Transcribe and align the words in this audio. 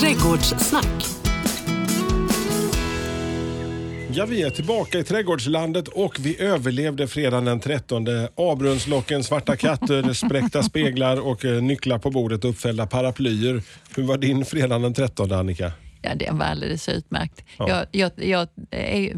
Trädgårdssnack. 0.00 1.04
Ja, 4.12 4.26
vi 4.26 4.42
är 4.42 4.50
tillbaka 4.50 4.98
i 4.98 5.04
trädgårdslandet 5.04 5.88
och 5.88 6.16
vi 6.20 6.40
överlevde 6.42 7.08
fredagen 7.08 7.44
den 7.44 7.60
13. 7.60 8.06
Avbrunnslocken, 8.36 9.24
svarta 9.24 9.56
katter, 9.56 10.12
spräckta 10.12 10.62
speglar 10.62 11.26
och 11.26 11.44
eh, 11.44 11.62
nycklar 11.62 11.98
på 11.98 12.10
bordet 12.10 12.44
och 12.44 12.50
uppfällda 12.50 12.86
paraplyer. 12.86 13.62
Hur 13.96 14.02
var 14.02 14.18
din 14.18 14.44
fredag 14.44 14.78
den 14.78 14.94
13 14.94 15.32
Annika? 15.32 15.72
Ja, 16.02 16.10
det 16.14 16.30
var 16.32 16.46
alldeles 16.46 16.88
utmärkt. 16.88 17.44
Ja. 17.58 17.68
Jag, 17.68 17.86
jag, 17.90 18.10
jag 18.28 18.48
är, 18.70 19.12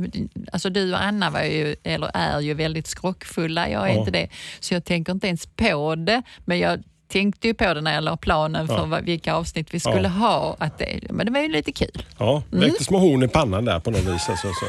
alltså 0.53 0.71
du 0.71 0.93
och 0.93 1.03
Anna 1.03 1.31
var 1.31 1.43
ju, 1.43 1.77
eller 1.85 2.11
är 2.15 2.41
ju 2.41 2.55
väldigt 2.55 2.87
skrockfulla. 2.87 3.69
Jag 3.71 3.83
är 3.91 3.95
Ja. 3.95 3.99
inte 3.99 4.11
det. 4.11 4.29
Så 4.61 4.75
jag 4.75 4.85
tänker 4.85 5.13
inte 5.13 5.27
ens 5.27 5.47
på 5.47 5.95
det. 5.95 6.23
Men 6.45 6.59
jag 6.59 6.83
tänkte 7.09 7.49
ju 7.49 7.55
på 7.55 7.75
det 7.75 7.81
när 7.81 7.95
jag 7.95 8.05
la 8.05 8.17
planen 8.17 8.67
för 8.67 8.89
Ja. 8.91 9.01
vilka 9.03 9.35
avsnitt 9.35 9.75
vi 9.75 9.81
skulle 9.81 10.03
Ja. 10.03 10.09
ha. 10.09 10.57
Att 10.59 10.79
det, 10.79 11.01
men 11.11 11.27
det 11.27 11.33
var 11.33 11.41
ju 11.41 11.49
lite 11.49 11.73
kul. 11.73 12.03
Ja, 12.19 12.43
väckte 12.51 12.85
små 12.85 12.99
horn 12.99 13.23
i 13.23 13.29
pannan 13.29 13.65
där 13.65 13.81
på 13.81 13.91
något 13.91 14.01
vis. 14.01 14.29
Alltså, 14.29 14.49
så. 14.49 14.67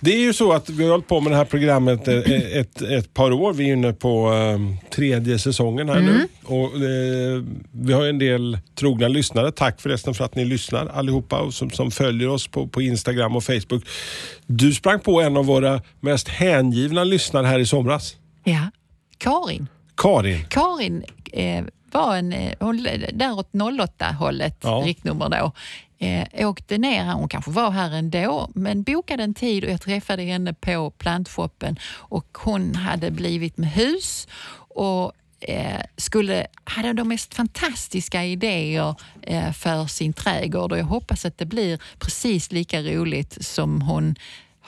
Det 0.00 0.10
är 0.14 0.20
ju 0.20 0.32
så 0.32 0.52
att 0.52 0.68
vi 0.70 0.84
har 0.84 0.90
hållit 0.90 1.08
på 1.08 1.20
med 1.20 1.32
det 1.32 1.36
här 1.36 1.44
programmet 1.44 2.08
eh, 2.08 2.16
ett, 2.58 2.82
ett 2.82 3.14
par 3.14 3.32
år. 3.32 3.52
Vi 3.52 3.68
är 3.68 3.72
inne 3.72 3.92
på 3.92 4.32
eh, 4.32 4.90
tredje 4.90 5.38
säsongen 5.38 5.88
här 5.88 6.00
nu. 6.00 6.28
Och, 6.44 6.64
eh, 6.76 7.42
vi 7.72 7.92
har 7.92 8.04
en 8.06 8.18
del 8.18 8.58
trogna 8.74 9.08
lyssnare. 9.08 9.52
Tack 9.52 9.80
förresten 9.80 10.14
för 10.14 10.24
att 10.24 10.34
ni 10.34 10.44
lyssnar 10.44 10.86
allihopa 10.86 11.38
och 11.40 11.54
som, 11.54 11.70
som 11.70 11.90
följer 11.90 12.28
oss 12.28 12.48
på, 12.48 12.66
på 12.66 12.82
Instagram 12.82 13.36
och 13.36 13.44
Facebook. 13.44 13.84
Du 14.46 14.72
sprang 14.74 15.00
på 15.00 15.20
en 15.20 15.36
av 15.36 15.44
våra 15.46 15.80
mest 16.00 16.28
hängivna 16.28 17.04
lyssnare 17.04 17.46
här 17.46 17.58
i 17.58 17.66
somras. 17.66 18.16
Ja. 18.44 18.70
Karin. 19.18 19.66
Karin. 19.94 20.44
Karin 20.48 21.04
eh, 21.32 21.64
var 21.92 22.16
en, 22.16 22.32
eh, 22.32 22.52
hon, 22.60 22.82
där 23.12 23.38
åt 23.38 23.52
08-hållet, 23.52 24.56
Ja. 24.62 24.82
riktnummer 24.86 25.28
då, 25.28 25.52
eh, 26.06 26.48
åkte 26.48 26.78
ner 26.78 27.04
här. 27.04 27.12
Hon 27.14 27.28
kanske 27.28 27.50
var 27.50 27.70
här 27.70 27.90
ändå, 27.90 28.50
men 28.54 28.82
bokade 28.82 29.22
en 29.22 29.34
tid 29.34 29.64
och 29.64 29.70
jag 29.70 29.80
träffade 29.80 30.22
henne 30.22 30.54
på 30.54 30.90
plantshoppen 30.90 31.76
och 31.94 32.38
hon 32.44 32.74
hade 32.74 33.10
blivit 33.10 33.56
med 33.58 33.70
hus 33.70 34.28
och 34.74 35.12
eh, 35.40 35.80
skulle, 35.96 36.46
hade 36.64 36.92
de 36.92 37.08
mest 37.08 37.34
fantastiska 37.34 38.24
idéer 38.24 38.94
eh, 39.22 39.52
för 39.52 39.86
sin 39.86 40.12
trädgård 40.12 40.72
och 40.72 40.78
jag 40.78 40.84
hoppas 40.84 41.24
att 41.24 41.38
det 41.38 41.46
blir 41.46 41.80
precis 41.98 42.52
lika 42.52 42.82
roligt 42.82 43.44
som 43.46 43.82
hon 43.82 44.14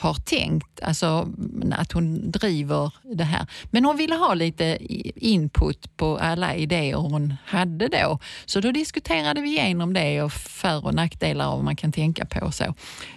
har 0.08 0.14
tänkt, 0.14 0.80
alltså 0.82 1.28
att 1.72 1.92
hon 1.92 2.30
driver 2.30 2.90
det 3.14 3.24
här. 3.24 3.46
Men 3.70 3.84
hon 3.84 3.96
ville 3.96 4.14
ha 4.14 4.34
lite 4.34 4.78
input 5.16 5.96
på 5.96 6.18
alla 6.18 6.54
idéer 6.54 6.94
hon 6.96 7.34
hade 7.46 7.88
då. 7.88 8.18
Så 8.46 8.60
då 8.60 8.72
diskuterade 8.72 9.40
vi 9.40 9.48
igenom 9.48 9.92
det 9.92 10.22
och 10.22 10.32
för 10.32 10.84
och 10.86 10.94
nackdelar 10.94 11.48
och 11.48 11.54
vad 11.56 11.64
man 11.64 11.76
kan 11.76 11.92
tänka 11.92 12.24
på. 12.24 12.52
Så, 12.52 12.64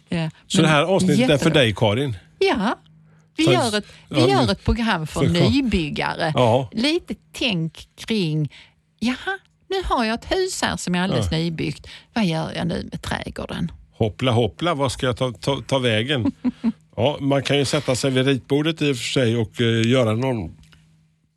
Eh, 0.10 0.30
Så 0.48 0.58
men 0.58 0.64
det 0.64 0.70
här 0.70 0.84
avsnittet 0.84 1.30
är 1.30 1.38
för 1.38 1.50
dig 1.50 1.74
Karin? 1.76 2.18
Ja. 2.40 2.78
Vi, 3.38 3.46
Så- 3.46 3.52
gör 3.52 3.78
ett, 3.78 3.86
vi 4.10 4.20
ja, 4.22 4.28
gör 4.30 4.52
ett 4.52 4.64
program 4.66 5.08
för 5.08 5.20
så- 5.26 5.50
nybyggare. 5.50 6.32
Ja. 6.36 6.70
Lite 6.72 7.16
tänk 7.34 7.88
kring, 7.96 8.52
jaha, 9.00 9.38
nu 9.70 9.76
har 9.86 10.04
jag 10.06 10.14
ett 10.14 10.32
hus 10.32 10.62
här 10.62 10.78
som 10.78 10.96
är 10.96 11.02
alldeles 11.02 11.32
nybyggt. 11.32 11.88
Vad 12.14 12.26
gör 12.26 12.52
jag 12.56 12.68
nu 12.68 12.90
med 12.92 13.02
trädgården? 13.02 13.72
Hoppla 13.98 14.32
hoppla, 14.32 14.74
vad 14.74 14.92
ska 14.92 15.06
jag 15.06 15.18
ta, 15.18 15.32
ta, 15.32 15.62
ta 15.68 15.80
vägen? 15.80 16.32
Ja, 17.00 17.18
man 17.20 17.44
kan 17.44 17.58
ju 17.58 17.66
sätta 17.66 17.96
sig 17.96 18.12
vid 18.12 18.26
ritbordet 18.26 18.82
i 18.82 18.92
och 18.92 18.98
för 18.98 19.04
sig 19.04 19.38
och 19.38 19.62
eh, 19.62 19.92
göra 19.92 20.14
någon 20.14 20.58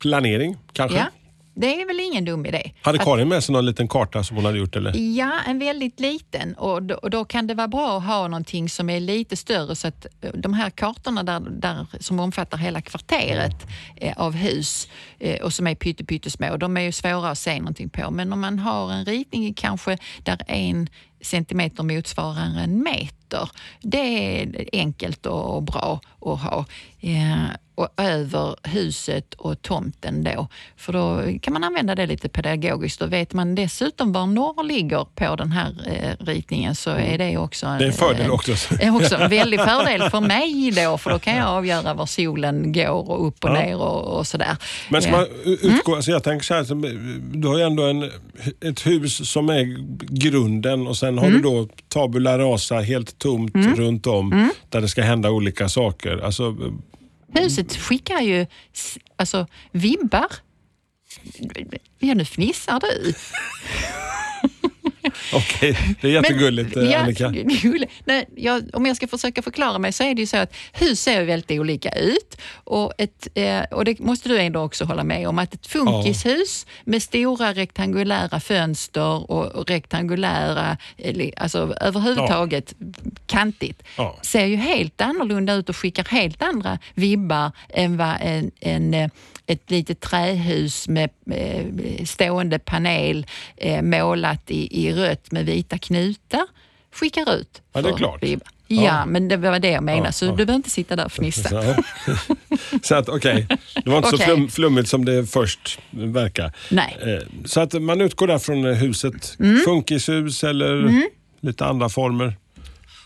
planering 0.01 0.57
kanske. 0.73 0.97
Ja, 0.97 1.05
det 1.53 1.81
är 1.81 1.87
väl 1.87 1.99
ingen 1.99 2.25
dum 2.25 2.45
idé. 2.45 2.71
Hade 2.81 2.97
Karin 2.97 3.27
med 3.27 3.43
sig 3.43 3.53
någon 3.53 3.65
liten 3.65 3.87
karta 3.87 4.23
som 4.23 4.35
hon 4.35 4.45
hade 4.45 4.57
gjort 4.57 4.75
eller? 4.75 5.17
Ja, 5.17 5.39
en 5.47 5.59
väldigt 5.59 5.99
liten. 5.99 6.53
Och 6.53 6.83
då, 6.83 6.95
och 6.95 7.09
då 7.09 7.25
kan 7.25 7.47
det 7.47 7.53
vara 7.53 7.67
bra 7.67 7.97
att 7.97 8.03
ha 8.03 8.27
någonting 8.27 8.69
som 8.69 8.89
är 8.89 8.99
lite 8.99 9.37
större 9.37 9.75
så 9.75 9.87
att 9.87 10.05
eh, 10.21 10.31
de 10.33 10.53
här 10.53 10.69
kartorna 10.69 11.23
där, 11.23 11.39
där, 11.39 11.87
som 11.99 12.19
omfattar 12.19 12.57
hela 12.57 12.81
kvarteret 12.81 13.67
eh, 13.95 14.17
av 14.17 14.33
hus 14.33 14.87
eh, 15.19 15.41
och 15.41 15.53
som 15.53 15.67
är 15.67 15.75
pytte, 15.75 16.05
pyttesmå, 16.05 16.57
de 16.57 16.77
är 16.77 16.81
ju 16.81 16.91
svåra 16.91 17.29
att 17.29 17.37
se 17.37 17.59
någonting 17.59 17.89
på. 17.89 18.11
Men 18.11 18.33
om 18.33 18.41
man 18.41 18.59
har 18.59 18.91
en 18.91 19.05
ritning 19.05 19.53
kanske 19.53 19.97
där 20.23 20.41
en 20.47 20.89
centimeter 21.21 21.83
motsvarar 21.83 22.59
en 22.63 22.83
meter, 22.83 23.49
det 23.81 24.41
är 24.41 24.65
enkelt 24.73 25.25
och, 25.25 25.55
och 25.55 25.63
bra 25.63 26.01
att 26.21 26.39
ha. 26.41 26.65
Eh, 27.01 27.55
och 27.75 27.87
över 27.97 28.55
huset 28.63 29.33
och 29.33 29.61
tomten 29.61 30.23
då. 30.23 30.47
För 30.77 30.93
då 30.93 31.39
kan 31.41 31.53
man 31.53 31.63
använda 31.63 31.95
det 31.95 32.05
lite 32.05 32.29
pedagogiskt. 32.29 32.99
Då 32.99 33.05
vet 33.05 33.33
man 33.33 33.55
dessutom 33.55 34.13
var 34.13 34.25
norr 34.27 34.63
ligger 34.63 35.05
på 35.15 35.35
den 35.35 35.51
här 35.51 35.73
eh, 35.87 36.25
ritningen 36.25 36.75
så 36.75 36.89
är 36.89 37.17
det 37.17 37.37
också 37.37 37.65
Det 37.65 37.71
är 37.71 37.87
en 37.87 37.93
fördel 37.93 38.25
en, 38.25 38.31
också. 38.31 38.51
är 38.79 38.95
också 38.95 39.15
en 39.15 39.29
väldig 39.29 39.59
fördel 39.59 40.09
för 40.09 40.19
mig 40.19 40.71
då, 40.71 40.97
för 40.97 41.09
då 41.09 41.19
kan 41.19 41.35
jag 41.35 41.47
avgöra 41.47 41.93
var 41.93 42.05
solen 42.05 42.73
går 42.73 43.09
och 43.09 43.27
upp 43.27 43.43
och 43.43 43.49
Ja. 43.49 43.53
ner 43.53 43.75
och, 43.81 44.17
och 44.17 44.27
sådär. 44.27 44.57
Men 44.89 45.01
ska 45.01 45.11
Eh, 45.11 45.17
man 45.17 45.27
utgå, 45.45 45.95
alltså 45.95 46.11
jag 46.11 46.23
tänker 46.23 46.45
så 46.45 46.53
här, 46.53 46.65
du 47.37 47.47
har 47.47 47.57
ju 47.57 47.63
ändå 47.63 47.83
en, 47.83 48.11
ett 48.61 48.85
hus 48.85 49.29
som 49.31 49.49
är 49.49 49.77
grunden 50.15 50.87
och 50.87 50.97
sen 50.97 51.10
har 51.17 51.27
Mm. 51.27 51.41
du 51.41 51.49
då 51.49 51.67
tabula 51.87 52.37
rasa 52.39 52.79
helt 52.79 53.17
tomt 53.17 53.55
runt 53.55 54.07
om 54.07 54.33
Mm. 54.33 54.49
där 54.69 54.81
det 54.81 54.87
ska 54.87 55.01
hända 55.01 55.31
olika 55.31 55.69
saker. 55.69 56.17
Alltså, 56.17 56.55
Huset 57.33 57.75
skickar 57.75 58.19
ju 58.21 58.45
alltså, 59.15 59.47
vibbar. 59.71 60.27
Ja, 61.99 62.13
nu 62.13 62.25
fnissar 62.25 62.79
du. 62.79 63.13
Okej, 65.33 65.97
det 66.01 66.07
är 66.07 66.11
jättegulligt 66.11 66.75
Men- 66.75 66.85
eh, 66.85 66.91
ja, 66.91 66.99
Annika. 66.99 67.29
gulle. 67.61 67.87
Nej, 68.05 68.25
jag, 68.35 68.63
om 68.73 68.85
jag 68.85 68.95
ska 68.95 69.07
försöka 69.07 69.41
förklara 69.41 69.79
mig 69.79 69.91
så 69.91 70.03
är 70.03 70.13
det 70.15 70.21
ju 70.21 70.27
så 70.27 70.37
att 70.37 70.53
hus 70.73 71.01
ser 71.01 71.23
väldigt 71.23 71.59
olika 71.59 71.89
ut. 71.91 72.37
Och, 72.53 72.93
ett, 72.97 73.27
eh, 73.33 73.61
och 73.61 73.85
det 73.85 73.99
måste 73.99 74.29
du 74.29 74.39
ändå 74.39 74.59
också 74.61 74.85
hålla 74.85 75.03
med 75.03 75.27
om 75.27 75.39
att 75.39 75.53
ett 75.53 75.67
funkishus 75.67 76.65
med 76.83 77.03
stora 77.03 77.53
rektangulära 77.53 78.39
fönster 78.39 79.31
och, 79.31 79.45
och 79.45 79.69
rektangulära, 79.69 80.77
eh, 80.97 81.29
alltså 81.37 81.73
överhuvudtaget 81.81 82.73
kantigt, 83.25 83.83
Ja. 83.97 84.17
ser 84.21 84.45
ju 84.45 84.55
helt 84.55 85.01
annorlunda 85.01 85.53
ut 85.53 85.69
och 85.69 85.75
skickar 85.77 86.05
helt 86.05 86.41
andra 86.41 86.79
vibbar 86.93 87.51
än 87.69 87.97
vad 87.97 88.15
en, 88.21 88.51
en 88.59 88.93
eh, 88.93 89.09
ett 89.51 89.71
litet 89.71 89.99
trähus 89.99 90.87
med 90.87 91.09
eh, 91.31 91.65
stående 92.05 92.59
panel 92.59 93.25
eh, 93.57 93.81
målat 93.81 94.51
i, 94.51 94.85
i 94.87 94.93
rött 94.93 95.31
med 95.31 95.45
vita 95.45 95.77
knutar 95.77 96.45
skickar 96.93 97.33
ut. 97.35 97.61
Ja, 97.73 97.81
det 97.81 97.89
är 97.89 97.97
klart. 97.97 98.23
vibbar. 98.23 98.47
Ja. 98.67 98.81
Ja, 98.83 99.05
men 99.05 99.27
det 99.27 99.37
var 99.37 99.59
det 99.59 99.69
jag 99.71 99.83
menade, 99.83 100.07
Ja, 100.07 100.11
så 100.11 100.25
ja. 100.25 100.29
du 100.31 100.35
behöver 100.35 100.53
inte 100.55 100.69
sitta 100.69 100.95
där 100.95 101.05
och 101.05 101.11
fnissa. 101.11 101.49
Så, 101.75 101.75
så 102.81 102.95
att 102.95 103.09
okej, 103.09 103.47
det 103.83 103.89
var 103.89 103.97
inte 103.97 104.09
så 104.09 104.15
Okej. 104.15 104.25
flum, 104.27 104.47
flummigt 104.49 104.89
som 104.89 105.05
det 105.05 105.25
först 105.25 105.79
verkar. 105.91 106.51
Nej. 106.69 106.97
Eh, 107.01 107.27
Så 107.45 107.59
att 107.61 107.73
man 107.81 108.01
utgår 108.01 108.27
där 108.27 108.37
från 108.39 108.63
huset, 108.65 109.35
Mm. 109.39 109.57
funkishus 109.65 110.43
eller 110.43 111.01
lite 111.41 111.65
andra 111.65 111.89
former. 111.89 112.35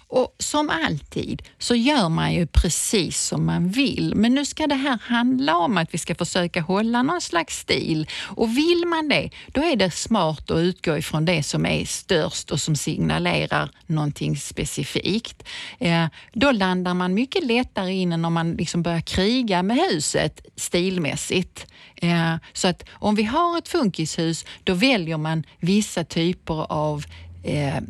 Och 0.07 0.35
som 0.39 0.69
alltid 0.69 1.41
så 1.59 1.75
gör 1.75 2.09
man 2.09 2.33
ju 2.33 2.47
precis 2.47 3.21
som 3.21 3.45
man 3.45 3.69
vill. 3.69 4.13
Men 4.15 4.35
nu 4.35 4.45
ska 4.45 4.67
det 4.67 4.75
här 4.75 4.99
handla 5.01 5.57
om 5.57 5.77
att 5.77 5.93
vi 5.93 5.97
ska 5.97 6.15
försöka 6.15 6.61
hålla 6.61 7.03
någon 7.03 7.21
slags 7.21 7.59
stil. 7.59 8.07
Och 8.23 8.57
vill 8.57 8.83
man 8.87 9.09
det, 9.09 9.29
då 9.47 9.61
är 9.61 9.75
det 9.75 9.91
smart 9.91 10.51
att 10.51 10.57
utgå 10.57 10.97
ifrån 10.97 11.25
det 11.25 11.43
som 11.43 11.65
är 11.65 11.85
störst 11.85 12.51
och 12.51 12.59
som 12.59 12.75
signalerar 12.75 13.69
någonting 13.85 14.37
specifikt. 14.37 15.43
Eh, 15.79 16.05
då 16.33 16.51
landar 16.51 16.93
man 16.93 17.13
mycket 17.13 17.45
lättare 17.45 17.93
in 17.93 18.11
än 18.11 18.25
om 18.25 18.33
man 18.33 18.53
liksom 18.53 18.83
börjar 18.83 19.01
kriga 19.01 19.63
med 19.63 19.77
huset 19.77 20.45
stilmässigt. 20.55 21.65
Eh, 21.95 22.35
så 22.53 22.67
att 22.67 22.83
om 22.91 23.15
vi 23.15 23.23
har 23.23 23.57
ett 23.57 23.67
funkishus, 23.67 24.45
då 24.63 24.73
väljer 24.73 25.17
man 25.17 25.43
vissa 25.59 26.03
typer 26.03 26.71
av 26.71 27.05
eh, 27.43 27.77
eh 27.77 27.81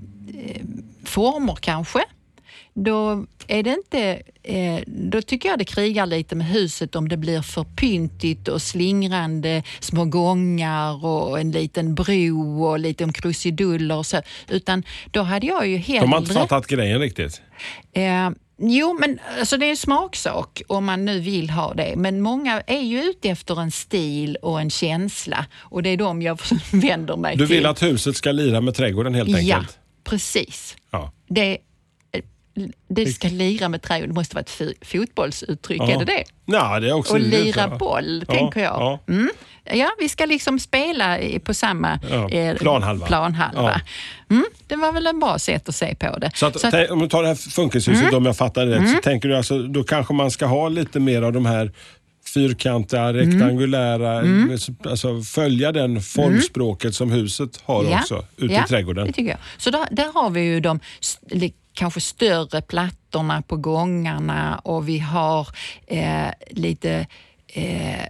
former 1.05 1.55
kanske. 1.55 2.03
Då, 2.73 3.25
är 3.47 3.63
det 3.63 3.69
inte, 3.69 4.21
eh, 4.43 4.79
då 4.87 5.21
tycker 5.21 5.49
jag 5.49 5.59
det 5.59 5.65
krigar 5.65 6.05
lite 6.05 6.35
med 6.35 6.47
huset 6.47 6.95
om 6.95 7.09
det 7.09 7.17
blir 7.17 7.41
för 7.41 7.63
pyntigt 7.63 8.47
och 8.47 8.61
slingrande 8.61 9.63
små 9.79 10.05
gångar 10.05 11.05
och 11.05 11.39
en 11.39 11.51
liten 11.51 11.95
bro 11.95 12.63
och 12.65 12.79
lite 12.79 13.03
om 13.03 13.13
krusiduller 13.13 13.95
och 13.97 14.05
så. 14.05 14.21
Utan 14.49 14.83
då 15.11 15.21
hade 15.21 15.47
jag 15.47 15.67
ju 15.67 15.77
hellre... 15.77 16.01
De 16.01 16.11
har 16.11 16.19
inte 16.19 16.33
fattat 16.33 16.67
grejen 16.67 16.99
riktigt. 16.99 17.41
Eh, 17.93 18.29
jo, 18.57 18.97
men 18.99 19.19
alltså 19.39 19.57
det 19.57 19.65
är 19.65 19.69
en 19.69 19.77
smaksak 19.77 20.61
om 20.67 20.85
man 20.85 21.05
nu 21.05 21.19
vill 21.19 21.49
ha 21.49 21.73
det. 21.73 21.93
Men 21.97 22.21
många 22.21 22.61
är 22.61 22.81
ju 22.81 23.01
ute 23.03 23.29
efter 23.29 23.61
en 23.61 23.71
stil 23.71 24.37
och 24.41 24.61
en 24.61 24.69
känsla 24.69 25.45
och 25.59 25.83
det 25.83 25.89
är 25.89 25.97
de 25.97 26.21
jag 26.21 26.39
vänder 26.71 27.15
mig 27.17 27.37
Du 27.37 27.47
till. 27.47 27.55
vill 27.55 27.65
att 27.65 27.83
huset 27.83 28.15
ska 28.15 28.31
lira 28.31 28.61
med 28.61 28.75
trädgården 28.75 29.13
helt 29.15 29.29
Ja, 29.29 29.37
enkelt? 29.57 29.77
precis. 30.03 30.75
Ja. 30.95 31.11
Det, 31.27 31.57
det 32.87 33.05
ska 33.05 33.27
lira 33.27 33.69
med 33.69 33.81
trädgård. 33.81 34.09
Det 34.09 34.13
måste 34.13 34.35
vara 34.35 34.41
ett 34.41 34.77
fotbollsuttryck, 34.87 35.81
Ja. 35.81 35.91
är 35.91 35.99
det 35.99 36.05
det? 36.05 36.23
Ja, 36.45 36.79
det 36.79 36.89
är 36.89 36.93
också 36.93 37.13
Och 37.13 37.19
lira 37.19 37.67
boll, 37.77 38.25
Ja, 38.27 38.33
tänker 38.33 38.59
jag. 38.63 38.73
ja. 38.73 38.99
Mm. 39.07 39.29
Ja, 39.73 39.89
vi 39.99 40.09
ska 40.09 40.25
liksom 40.25 40.59
spela 40.59 41.17
på 41.43 41.53
samma 41.53 41.99
eh, 42.31 42.55
planhalva. 42.57 43.05
planhalva. 43.07 43.81
Mm, 44.29 44.45
det 44.67 44.75
var 44.75 44.91
väl 44.91 45.07
ett 45.07 45.19
bra 45.19 45.39
sätt 45.39 45.69
att 45.69 45.75
se 45.75 45.95
på 45.95 46.17
det. 46.19 46.31
Så, 46.35 46.45
att, 46.45 46.59
Så 46.59 46.67
att- 46.67 46.73
Mm. 46.73 46.91
om 46.91 46.99
du 46.99 47.07
tar 47.07 47.21
det 47.21 47.27
här 47.27 47.35
funkishuset, 47.51 48.13
om 48.13 48.25
jag 48.25 48.37
fattar 48.37 48.65
det 48.65 48.75
rätt, 48.79 48.89
så 48.95 49.01
tänker 49.03 49.29
du 49.29 49.37
alltså, 49.37 49.59
då 49.63 49.83
kanske 49.83 50.13
man 50.13 50.31
ska 50.31 50.45
ha 50.45 50.69
lite 50.69 50.99
mer 50.99 51.21
av 51.21 51.33
de 51.33 51.45
här 51.45 51.71
fyrkantiga, 52.33 53.13
rektangulära, 53.13 54.19
Mm. 54.19 54.57
alltså 54.83 55.21
följa 55.21 55.71
den 55.71 56.01
formspråket 56.01 56.95
som 56.95 57.11
huset 57.11 57.61
har 57.65 57.93
också 57.99 58.25
ute 58.37 58.53
ja, 58.53 58.65
i 58.65 58.67
trädgården. 58.67 59.07
det 59.07 59.13
tycker 59.13 59.29
jag. 59.29 59.39
Så 59.57 59.69
där, 59.71 59.85
där 59.91 60.13
har 60.13 60.29
vi 60.29 60.41
ju 60.41 60.59
de 60.59 60.79
kanske 61.73 62.01
större 62.01 62.61
plattorna 62.61 63.41
på 63.41 63.57
gångarna 63.57 64.59
och 64.63 64.89
vi 64.89 64.99
har 64.99 65.47
eh, 65.87 66.27
lite 66.49 67.07
eh, 67.55 68.05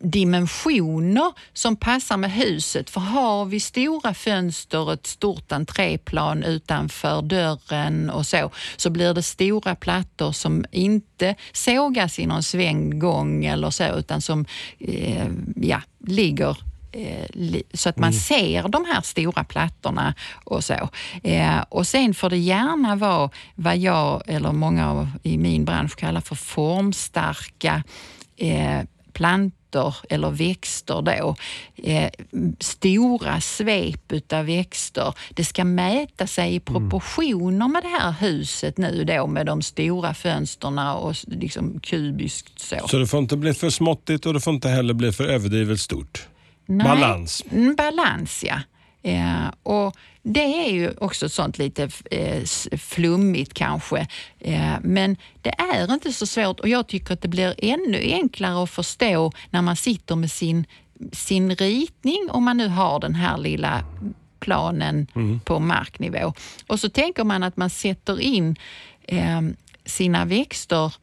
dimensioner 0.00 1.32
som 1.52 1.76
passar 1.76 2.16
med 2.16 2.32
huset. 2.32 2.90
För 2.90 3.00
har 3.00 3.44
vi 3.44 3.60
stora 3.60 4.14
fönster 4.14 4.78
och 4.80 4.92
ett 4.92 5.06
stort 5.06 5.52
entréplan 5.52 6.42
utanför 6.42 7.22
dörren 7.22 8.10
och 8.10 8.26
så, 8.26 8.50
så 8.76 8.90
blir 8.90 9.14
det 9.14 9.22
stora 9.22 9.74
plattor 9.74 10.32
som 10.32 10.64
inte 10.72 11.34
sågas 11.52 12.18
i 12.18 12.26
någon 12.26 12.42
svänggång 12.42 13.44
eller 13.44 13.70
så, 13.70 13.84
utan 13.84 14.20
som 14.20 14.46
eh, 14.78 15.28
ja, 15.56 15.80
ligger 16.06 16.56
eh, 16.92 17.60
så 17.74 17.88
att 17.88 17.98
man 17.98 18.12
ser 18.12 18.68
de 18.68 18.84
här 18.84 19.00
stora 19.00 19.44
plattorna 19.44 20.14
och 20.44 20.64
så. 20.64 20.88
Eh, 21.22 21.60
och 21.68 21.86
sen 21.86 22.14
får 22.14 22.30
det 22.30 22.36
gärna 22.36 22.96
vara 22.96 23.30
vad 23.54 23.76
jag 23.76 24.22
eller 24.26 24.52
många 24.52 24.90
av, 24.90 25.10
i 25.22 25.38
min 25.38 25.64
bransch 25.64 25.96
kallar 25.96 26.20
för 26.20 26.34
formstarka 26.34 27.82
eh, 28.38 28.82
plantor 29.12 29.94
eller 30.08 30.30
växter 30.30 31.02
då. 31.02 31.36
Eh, 31.76 32.10
stora 32.60 33.40
svep 33.40 34.12
utav 34.12 34.46
växter. 34.46 35.14
Det 35.30 35.44
ska 35.44 35.64
mäta 35.64 36.26
sig 36.26 36.54
i 36.54 36.60
proportioner 36.60 37.68
med 37.68 37.82
det 37.82 37.88
här 37.88 38.12
huset 38.12 38.78
nu 38.78 39.04
då 39.04 39.26
med 39.26 39.46
de 39.46 39.62
stora 39.62 40.14
fönsterna 40.14 40.94
och 40.94 41.14
liksom 41.26 41.80
kubiskt 41.80 42.58
så. 42.60 42.88
Så 42.88 42.98
det 42.98 43.06
får 43.06 43.20
inte 43.20 43.36
bli 43.36 43.54
för 43.54 43.70
småttigt 43.70 44.26
och 44.26 44.34
det 44.34 44.40
får 44.40 44.54
inte 44.54 44.68
heller 44.68 44.94
bli 44.94 45.12
för 45.12 45.24
överdrivet 45.24 45.80
stort. 45.80 46.28
Nej. 46.66 46.86
Balans. 46.86 47.44
Mm, 47.50 47.74
balans, 47.74 48.44
ja. 48.46 48.60
Eh, 49.02 49.48
och 49.62 49.96
det 50.32 50.66
är 50.66 50.70
ju 50.70 50.94
också 50.98 51.28
sånt 51.28 51.58
lite 51.58 51.88
eh, 52.10 52.44
flummigt 52.78 53.54
kanske. 53.54 54.06
Eh, 54.38 54.74
men 54.82 55.16
det 55.42 55.54
är 55.58 55.94
inte 55.94 56.12
så 56.12 56.26
svårt 56.26 56.60
och 56.60 56.68
jag 56.68 56.86
tycker 56.86 57.14
att 57.14 57.22
det 57.22 57.28
blir 57.28 57.54
ännu 57.58 57.98
enklare 57.98 58.62
att 58.62 58.70
förstå 58.70 59.32
när 59.50 59.62
man 59.62 59.76
sitter 59.76 60.16
med 60.16 60.30
sin, 60.30 60.66
sin 61.12 61.56
ritning, 61.56 62.28
om 62.30 62.44
man 62.44 62.56
nu 62.56 62.68
har 62.68 63.00
den 63.00 63.14
här 63.14 63.38
lilla 63.38 63.84
planen 64.40 65.06
på 65.44 65.58
marknivå. 65.58 66.32
Och 66.66 66.80
så 66.80 66.88
tänker 66.88 67.24
man 67.24 67.42
att 67.42 67.56
man 67.56 67.70
sätter 67.70 68.20
in 68.20 68.56
eh, 69.02 69.40
sina 69.84 70.24
växter 70.24 70.94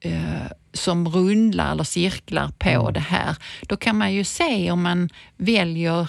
eh, 0.00 0.52
som 0.72 1.08
rundlar 1.08 1.72
eller 1.72 1.84
cirklar 1.84 2.48
på 2.58 2.90
det 2.90 3.00
här. 3.00 3.36
Då 3.62 3.76
kan 3.76 3.98
man 3.98 4.14
ju 4.14 4.24
se 4.24 4.70
om 4.70 4.82
man 4.82 5.08
väljer 5.36 6.08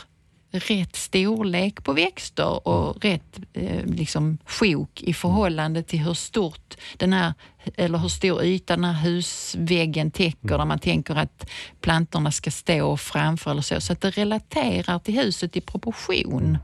rätt 0.51 0.95
storlek 0.95 1.83
på 1.83 1.93
växter 1.93 2.67
och 2.67 3.03
rätt 3.03 3.39
eh, 3.53 3.85
liksom 3.85 4.37
sjok 4.45 5.01
i 5.01 5.13
förhållande 5.13 5.83
till 5.83 5.99
hur 5.99 6.13
stort 6.13 6.77
den 6.97 7.13
här, 7.13 7.33
eller 7.75 7.97
hur 7.97 8.09
stor 8.09 8.43
yta 8.43 8.75
den 8.75 8.85
här 8.85 9.03
husväggen 9.03 10.11
täcker 10.11 10.57
där 10.57 10.65
man 10.65 10.79
tänker 10.79 11.15
att 11.15 11.49
plantorna 11.81 12.31
ska 12.31 12.51
stå 12.51 12.97
framför 12.97 13.51
eller 13.51 13.61
så. 13.61 13.81
Så 13.81 13.93
att 13.93 14.01
det 14.01 14.09
relaterar 14.09 14.99
till 14.99 15.19
huset 15.19 15.57
i 15.57 15.61
proportion. 15.61 16.57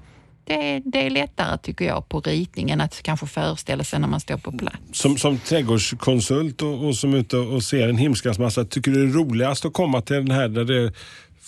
Det 0.47 0.53
är, 0.53 0.81
det 0.85 1.05
är 1.05 1.09
lättare 1.09 1.57
tycker 1.57 1.85
jag 1.85 2.09
på 2.09 2.19
ritningen 2.19 2.81
att 2.81 3.01
kanske 3.01 3.27
föreställa 3.27 3.83
sig 3.83 3.99
när 3.99 4.07
man 4.07 4.19
står 4.19 4.37
på 4.37 4.51
plats. 4.51 4.77
Som, 4.91 5.17
som 5.17 5.37
trädgårdskonsult 5.37 6.61
och, 6.61 6.87
och 6.87 6.95
som 6.95 7.13
är 7.13 7.17
ute 7.17 7.37
och 7.37 7.63
ser 7.63 7.89
en 7.89 7.97
himskans 7.97 8.39
massa, 8.39 8.65
tycker 8.65 8.91
du 8.91 9.05
det 9.05 9.11
är 9.11 9.13
roligast 9.13 9.65
att 9.65 9.73
komma 9.73 10.01
till 10.01 10.15
den 10.15 10.31
här 10.31 10.47
där 10.47 10.65
det 10.65 10.83
är 10.83 10.93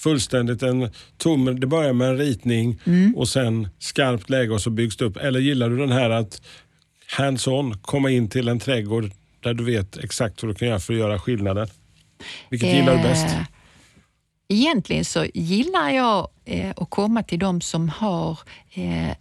fullständigt 0.03 0.63
en 0.63 0.89
tom, 1.17 1.59
det 1.59 1.67
börjar 1.67 1.93
med 1.93 2.09
en 2.09 2.17
ritning 2.17 2.79
Mm. 2.85 3.15
och 3.15 3.29
sen 3.29 3.67
skarpt 3.79 4.29
läge 4.29 4.53
och 4.53 4.61
så 4.61 4.69
byggs 4.69 4.97
det 4.97 5.05
upp. 5.05 5.17
Eller 5.17 5.39
gillar 5.39 5.69
du 5.69 5.77
den 5.77 5.91
här 5.91 6.09
att 6.09 6.41
hands-on, 7.17 7.77
komma 7.81 8.09
in 8.09 8.29
till 8.29 8.47
en 8.47 8.59
trädgård 8.59 9.11
där 9.43 9.53
du 9.53 9.63
vet 9.63 9.97
exakt 9.97 10.43
vad 10.43 10.51
du 10.51 10.55
kan 10.55 10.67
göra 10.67 10.79
för 10.79 10.93
att 10.93 10.99
göra 10.99 11.19
skillnaden? 11.19 11.67
Vilket 12.49 12.69
gillar 12.73 12.95
du 12.95 13.01
bäst? 13.03 13.35
Egentligen 14.51 15.05
så 15.05 15.25
gillar 15.33 15.89
jag 15.89 16.27
eh, 16.45 16.71
att 16.75 16.89
komma 16.89 17.23
till 17.23 17.39
de 17.39 17.61
som 17.61 17.89
har 17.89 18.39
eh, 18.73 19.15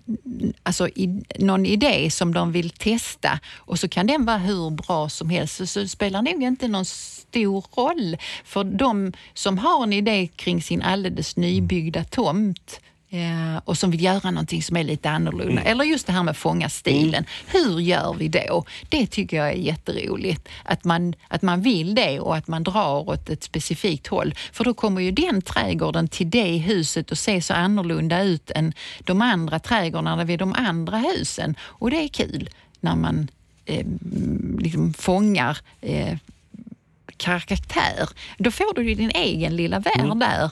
alltså 0.62 0.88
i, 0.88 1.22
någon 1.38 1.66
idé 1.66 2.10
som 2.10 2.34
de 2.34 2.52
vill 2.52 2.70
testa 2.70 3.40
och 3.56 3.78
så 3.78 3.88
kan 3.88 4.06
den 4.06 4.24
vara 4.24 4.38
hur 4.38 4.70
bra 4.70 5.08
som 5.08 5.30
helst. 5.30 5.56
Så, 5.56 5.66
så 5.66 5.80
det 5.80 5.88
spelar 5.88 6.22
nog 6.22 6.42
inte 6.42 6.68
någon 6.68 6.84
stor 6.84 7.64
roll 7.76 8.16
för 8.44 8.64
de 8.64 9.12
som 9.34 9.58
har 9.58 9.82
en 9.82 9.92
idé 9.92 10.26
kring 10.36 10.62
sin 10.62 10.82
alldeles 10.82 11.36
nybyggda 11.36 12.04
tomt 12.04 12.80
eh, 13.10 13.60
och 13.64 13.78
som 13.78 13.90
vill 13.90 14.02
göra 14.02 14.30
någonting 14.30 14.62
som 14.62 14.76
är 14.76 14.84
lite 14.84 15.10
annorlunda. 15.10 15.62
Eller 15.62 15.84
just 15.84 16.06
det 16.06 16.12
här 16.12 16.22
med 16.22 16.36
fånga 16.36 16.68
stilen. 16.68 17.24
Hur 17.46 17.80
gör 17.80 18.14
vi 18.14 18.28
då? 18.28 18.64
Det 18.88 19.06
tycker 19.06 19.36
jag 19.36 19.48
är 19.48 19.56
jätteroligt. 19.56 20.48
Att 20.64 20.84
man, 20.84 21.14
att 21.28 21.42
man 21.42 21.62
vill 21.62 21.94
det 21.94 22.20
och 22.20 22.36
att 22.36 22.48
man 22.48 22.62
drar 22.62 23.08
åt 23.08 23.28
ett 23.28 23.44
specifikt 23.44 24.06
håll. 24.06 24.34
För 24.52 24.64
då 24.64 24.74
kommer 24.74 25.00
ju 25.00 25.10
den 25.10 25.42
trädgården 25.42 26.08
till 26.08 26.30
det 26.30 26.56
huset 26.56 27.10
och 27.10 27.18
se 27.18 27.42
så 27.42 27.54
annorlunda 27.54 28.22
ut 28.22 28.50
än 28.50 28.72
de 29.00 29.22
andra 29.22 29.58
trädgårdarna 29.58 30.24
vid 30.24 30.38
de 30.38 30.52
andra 30.52 30.98
husen. 30.98 31.54
Och 31.60 31.90
det 31.90 32.04
är 32.04 32.08
kul 32.08 32.50
när 32.80 32.96
man 32.96 33.30
eh, 33.64 33.86
liksom 34.58 34.94
fångar 34.94 35.58
eh, 35.80 36.16
karaktär. 37.16 38.08
Då 38.38 38.50
får 38.50 38.74
du 38.74 38.94
din 38.94 39.10
egen 39.10 39.56
lilla 39.56 39.78
värld 39.78 40.16
där. 40.16 40.50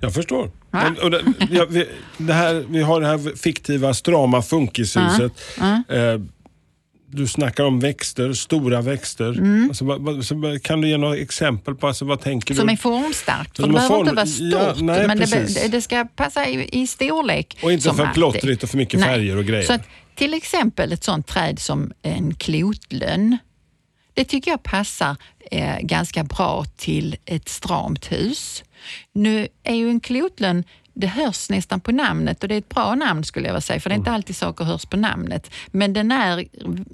Jag 0.00 0.14
förstår. 0.14 0.50
Men, 0.70 0.98
och 0.98 1.10
det, 1.10 1.22
ja, 1.50 1.66
vi, 1.70 1.86
det 2.18 2.32
här, 2.32 2.64
vi 2.68 2.82
har 2.82 3.00
det 3.00 3.06
här 3.06 3.36
fiktiva 3.36 3.94
strama 3.94 4.42
funkishuset. 4.42 5.32
Eh, 5.88 6.20
du 7.10 7.26
snackar 7.26 7.64
om 7.64 7.80
växter, 7.80 8.32
stora 8.32 8.80
växter. 8.80 9.28
Mm. 9.38 9.64
Alltså, 9.68 9.84
vad, 9.84 10.24
så, 10.24 10.58
kan 10.62 10.80
du 10.80 10.88
ge 10.88 10.96
några 10.96 11.16
exempel 11.16 11.74
på 11.74 11.86
alltså, 11.86 12.04
vad 12.04 12.20
tänker 12.20 12.54
Som 12.54 12.66
du? 12.66 12.72
är 12.72 12.76
formstarkt. 12.76 13.56
För 13.56 13.66
det 13.66 13.72
behöver 13.72 13.94
form- 13.96 14.00
inte 14.00 14.14
vara 14.14 14.26
Ja, 14.60 14.74
stort, 14.74 14.84
nej, 14.84 15.06
men 15.06 15.18
det, 15.18 15.68
det 15.68 15.82
ska 15.82 16.04
passa 16.16 16.46
i, 16.48 16.68
i 16.82 16.86
storlek. 16.86 17.58
Och 17.62 17.72
inte 17.72 17.94
för 17.94 18.02
alltid. 18.02 18.14
plottrigt 18.14 18.62
och 18.62 18.68
för 18.70 18.76
mycket 18.76 19.00
Nej. 19.00 19.08
färger 19.08 19.36
och 19.36 19.44
grejer. 19.44 19.62
Så 19.64 19.72
att, 19.72 19.82
till 20.14 20.34
exempel 20.34 20.92
ett 20.92 21.04
sånt 21.04 21.26
träd 21.26 21.58
som 21.58 21.92
en 22.02 22.34
klotlönn. 22.34 23.38
Det 24.14 24.24
tycker 24.24 24.50
jag 24.50 24.62
passar 24.62 25.16
eh, 25.50 25.78
ganska 25.80 26.24
bra 26.24 26.64
till 26.76 27.16
ett 27.24 27.48
stramt 27.48 28.12
hus. 28.12 28.64
Nu 29.12 29.48
är 29.62 29.74
ju 29.74 29.90
en 29.90 30.00
klotlönn 30.00 30.64
det 31.00 31.06
hörs 31.06 31.50
nästan 31.50 31.80
på 31.80 31.92
namnet 31.92 32.42
och 32.42 32.48
det 32.48 32.54
är 32.54 32.58
ett 32.58 32.68
bra 32.68 32.94
namn 32.94 33.24
skulle 33.24 33.46
jag 33.46 33.52
vilja 33.52 33.60
säga, 33.60 33.80
för 33.80 33.90
det 33.90 33.92
är 33.92 33.96
Mm. 33.96 34.00
inte 34.02 34.10
alltid 34.10 34.36
saker 34.36 34.64
hörs 34.64 34.84
på 34.86 34.96
namnet. 34.96 35.50
Men 35.66 35.92
den 35.92 36.12
är 36.12 36.44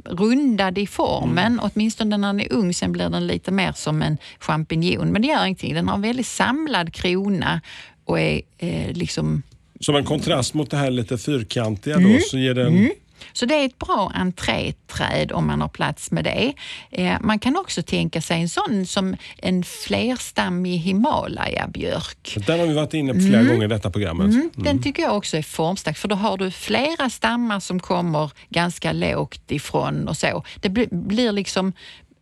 rundad 0.04 0.78
i 0.78 0.86
formen, 0.86 1.52
Mm. 1.52 1.60
åtminstone 1.74 2.16
när 2.16 2.28
den 2.28 2.40
är 2.40 2.52
ung. 2.52 2.74
Sen 2.74 2.92
blir 2.92 3.08
den 3.08 3.26
lite 3.26 3.50
mer 3.50 3.72
som 3.72 4.02
en 4.02 4.18
champinjon, 4.38 5.08
men 5.12 5.22
det 5.22 5.28
gör 5.28 5.44
ingenting. 5.44 5.74
Den 5.74 5.88
har 5.88 5.94
en 5.94 6.02
väldigt 6.02 6.26
samlad 6.26 6.94
krona 6.94 7.60
och 8.04 8.20
är 8.20 8.40
eh, 8.58 8.92
liksom 8.92 9.42
Som 9.80 9.96
en 9.96 10.04
kontrast 10.04 10.54
mot 10.54 10.70
det 10.70 10.76
här 10.76 10.90
lite 10.90 11.18
fyrkantiga 11.18 11.94
Mm. 11.96 12.12
då, 12.12 12.18
så 12.20 12.38
ger 12.38 12.54
den... 12.54 12.90
Så 13.32 13.46
det 13.46 13.54
är 13.54 13.66
ett 13.66 13.78
bra 13.78 14.12
entréträd 14.14 15.32
om 15.32 15.46
man 15.46 15.60
har 15.60 15.68
plats 15.68 16.10
med 16.10 16.24
det. 16.24 16.52
Eh, 16.90 17.16
man 17.20 17.38
kan 17.38 17.56
också 17.56 17.82
tänka 17.82 18.20
sig 18.20 18.40
en 18.40 18.48
sån 18.48 18.86
som 18.86 19.16
en 19.38 19.64
flerstammig 19.64 20.78
Himalaya-björk. 20.78 22.36
Den 22.46 22.60
har 22.60 22.66
vi 22.66 22.74
varit 22.74 22.94
inne 22.94 23.14
på 23.14 23.20
flera 23.20 23.42
gånger 23.42 23.64
i 23.64 23.68
detta 23.68 23.90
programmet. 23.90 24.26
Mm, 24.26 24.50
Den 24.54 24.82
tycker 24.82 25.02
jag 25.02 25.16
också 25.16 25.36
är 25.36 25.42
formstark 25.42 25.96
för 25.96 26.08
då 26.08 26.16
har 26.16 26.36
du 26.36 26.50
flera 26.50 27.10
stammar 27.10 27.60
som 27.60 27.80
kommer 27.80 28.30
ganska 28.48 28.92
lågt 28.92 29.50
ifrån 29.50 30.08
och 30.08 30.16
så. 30.16 30.44
Det 30.60 30.68
bli, 30.68 30.88
blir 30.90 31.32
liksom 31.32 31.72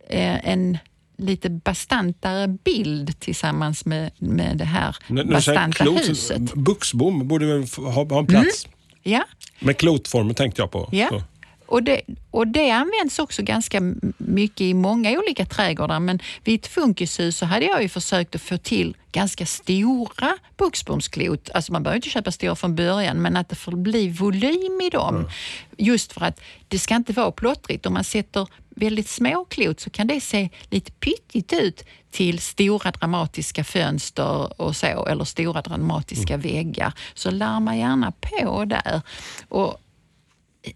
eh, 0.09 0.49
en 0.49 0.77
lite 1.17 1.49
bastantare 1.49 2.47
bild 2.47 3.19
tillsammans 3.19 3.85
med, 3.85 4.11
med 4.17 4.57
det 4.57 4.65
här 4.65 4.95
säger 5.07 5.23
bastanta 5.23 5.83
huset. 5.83 6.53
Buxbom 6.53 7.27
borde 7.27 7.45
ha, 7.77 8.03
ha 8.03 8.19
en 8.19 8.27
plats. 8.27 8.67
Ja, 9.03 9.23
Med 9.59 9.77
klotformen 9.77 10.35
tänkte 10.35 10.61
jag 10.61 10.71
på. 10.71 10.89
Ja. 10.91 11.09
Så. 11.09 11.23
och, 11.65 11.83
det, 11.83 12.01
och 12.31 12.47
det 12.47 12.71
används 12.71 13.19
också 13.19 13.43
ganska 13.43 13.79
mycket 14.17 14.61
i 14.61 14.73
många 14.73 15.11
olika 15.19 15.45
trädgårdar 15.45 15.99
men 15.99 16.19
vid 16.43 16.59
ett 16.59 16.67
funkishus 16.67 17.37
så 17.37 17.45
hade 17.45 17.65
jag 17.65 17.81
ju 17.81 17.89
försökt 17.89 18.35
att 18.35 18.41
få 18.41 18.57
till 18.57 18.95
ganska 19.11 19.45
stora 19.45 20.37
buxbomsklot. 20.57 21.49
Alltså 21.53 21.71
man 21.71 21.83
behöver 21.83 21.95
inte 21.95 22.09
köpa 22.09 22.31
stora 22.31 22.55
från 22.55 22.75
början 22.75 23.17
men 23.21 23.37
att 23.37 23.49
det 23.49 23.55
får 23.55 23.71
bli 23.71 24.09
volym 24.09 24.81
i 24.81 24.89
dem. 24.89 25.15
Mm. 25.15 25.29
Just 25.77 26.13
för 26.13 26.25
att 26.25 26.41
det 26.67 26.79
ska 26.79 26.95
inte 26.95 27.13
vara 27.13 27.31
plottrigt. 27.31 27.85
Om 27.85 27.93
man 27.93 28.03
sätter 28.03 28.47
väldigt 28.75 29.09
små 29.09 29.45
klot 29.45 29.79
så 29.79 29.89
kan 29.89 30.07
det 30.07 30.21
se 30.21 30.49
lite 30.69 30.91
pyttigt 30.91 31.53
ut 31.53 31.83
till 32.11 32.39
stora 32.39 32.91
dramatiska 32.91 33.63
fönster 33.63 34.61
och 34.61 34.75
så, 34.75 35.05
eller 35.05 35.23
stora 35.23 35.61
dramatiska 35.61 36.33
mm. 36.33 36.41
väggar. 36.41 36.93
Så 37.13 37.31
larma 37.31 37.77
gärna 37.77 38.11
på 38.11 38.65
där. 38.65 39.01
Och 39.49 39.81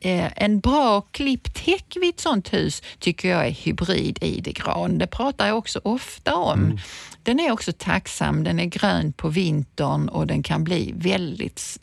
eh, 0.02 0.32
en 0.36 0.60
bra 0.60 1.02
klippt 1.02 1.58
häck 1.58 1.98
vid 2.02 2.10
ett 2.10 2.20
sånt 2.20 2.54
hus 2.54 2.82
tycker 3.00 3.30
jag 3.30 3.48
är 3.48 3.52
hybrid 3.52 4.18
idegran. 4.22 4.98
Det 4.98 5.08
pratar 5.08 5.48
jag 5.48 5.58
också 5.58 5.80
ofta 5.84 6.36
om. 6.36 6.64
Mm. 6.64 6.78
Den 7.24 7.40
är 7.40 7.52
också 7.52 7.74
tacksam, 7.74 8.44
den 8.44 8.60
är 8.60 8.66
grön 8.66 9.14
på 9.14 9.30
vintern 9.30 10.10
och 10.10 10.28
den 10.28 10.44
kan 10.44 10.64
bli 10.64 10.94
väldigt 10.96 11.78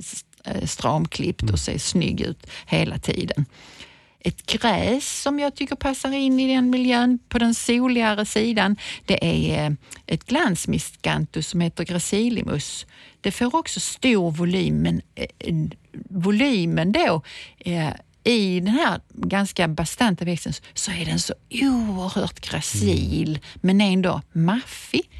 eh, 0.44 0.66
stramklippt 0.66 1.42
och 1.42 1.48
mm. 1.48 1.58
se 1.58 1.78
snygg 1.78 2.20
ut 2.20 2.46
hela 2.66 2.98
tiden 2.98 3.46
ett 4.26 4.46
gräs 4.46 5.22
som 5.22 5.38
jag 5.38 5.54
tycker 5.54 5.76
passar 5.76 6.12
in 6.12 6.40
i 6.40 6.54
den 6.54 6.70
miljön 6.70 7.18
på 7.28 7.38
den 7.38 7.54
soligare 7.54 8.26
sidan. 8.26 8.76
Det 9.06 9.24
är 9.24 9.66
eh, 9.66 9.72
ett 10.06 10.24
glansmiscanthus 10.26 11.48
som 11.48 11.60
heter 11.60 11.84
gracilimus. 11.84 12.86
Det 13.20 13.32
får 13.32 13.56
också 13.56 13.80
stor 13.80 14.30
volym, 14.30 14.82
men 14.82 15.02
eh, 15.14 15.54
volymen 16.08 16.92
då 16.92 17.22
eh, 17.58 17.90
i 18.24 18.60
den 18.60 18.74
här 18.74 19.00
ganska 19.08 19.68
bastanta 19.68 20.24
växten 20.24 20.52
så 20.74 20.90
är 20.90 21.04
den 21.04 21.18
så 21.18 21.34
oerhört 21.50 22.50
gracil 22.50 23.28
mm. 23.28 23.40
men 23.60 23.80
ändå 23.80 24.22
maffig. 24.32 25.10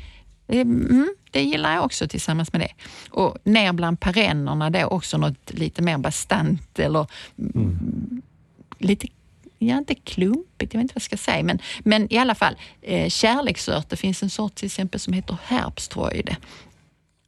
Mm, 0.49 1.15
det 1.31 1.43
gillar 1.43 1.75
jag 1.75 1.85
också 1.85 2.09
tillsammans 2.09 2.53
med 2.53 2.61
det. 2.61 2.73
Och 3.11 3.39
ner 3.45 3.73
bland 3.73 4.01
perennerna 4.01 4.71
då 4.71 4.85
också 4.85 5.19
något 5.19 5.51
lite 5.51 5.83
mer 5.83 5.99
bastant 5.99 6.79
eller 6.79 7.07
mm 7.55 8.23
lite 8.79 9.07
ja, 9.59 9.79
inte 9.79 9.95
klumpigt, 9.95 10.75
jag 10.75 10.79
vet 10.79 10.85
inte 10.85 10.95
vad 10.95 11.03
jag 11.03 11.03
ska 11.03 11.17
säga, 11.17 11.43
men, 11.43 11.59
men 11.81 12.13
i 12.13 12.19
alla 12.19 12.35
fall 12.35 12.57
eh, 12.83 13.09
kärleksört. 13.09 13.89
Det 13.89 13.97
finns 13.97 14.23
en 14.23 14.31
sort 14.31 14.55
till 14.55 14.67
exempel 14.67 15.01
som 15.01 15.13
heter 15.13 15.37
herbstroide. 15.45 16.37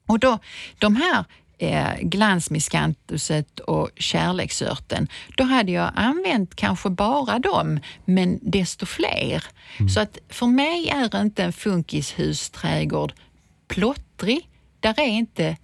Och 0.06 0.18
då, 0.18 0.38
de 0.78 0.96
här 0.96 1.24
eh, 1.58 2.00
glansmiskantuset 2.00 3.60
och 3.60 3.90
kärleksörten, 3.96 5.08
då 5.36 5.44
hade 5.44 5.72
jag 5.72 5.92
använt 5.94 6.56
kanske 6.56 6.90
bara 6.90 7.38
dem, 7.38 7.80
men 8.04 8.38
desto 8.42 8.86
fler. 8.86 9.44
Mm. 9.78 9.88
Så 9.88 10.00
att 10.00 10.18
för 10.28 10.46
mig 10.46 10.88
är 10.88 11.20
inte 11.20 11.44
en 11.44 11.52
funkishusträdgård 11.52 13.12
plottrig. 13.68 14.48
Där 14.80 15.00
är 15.00 15.06
inte 15.06 15.56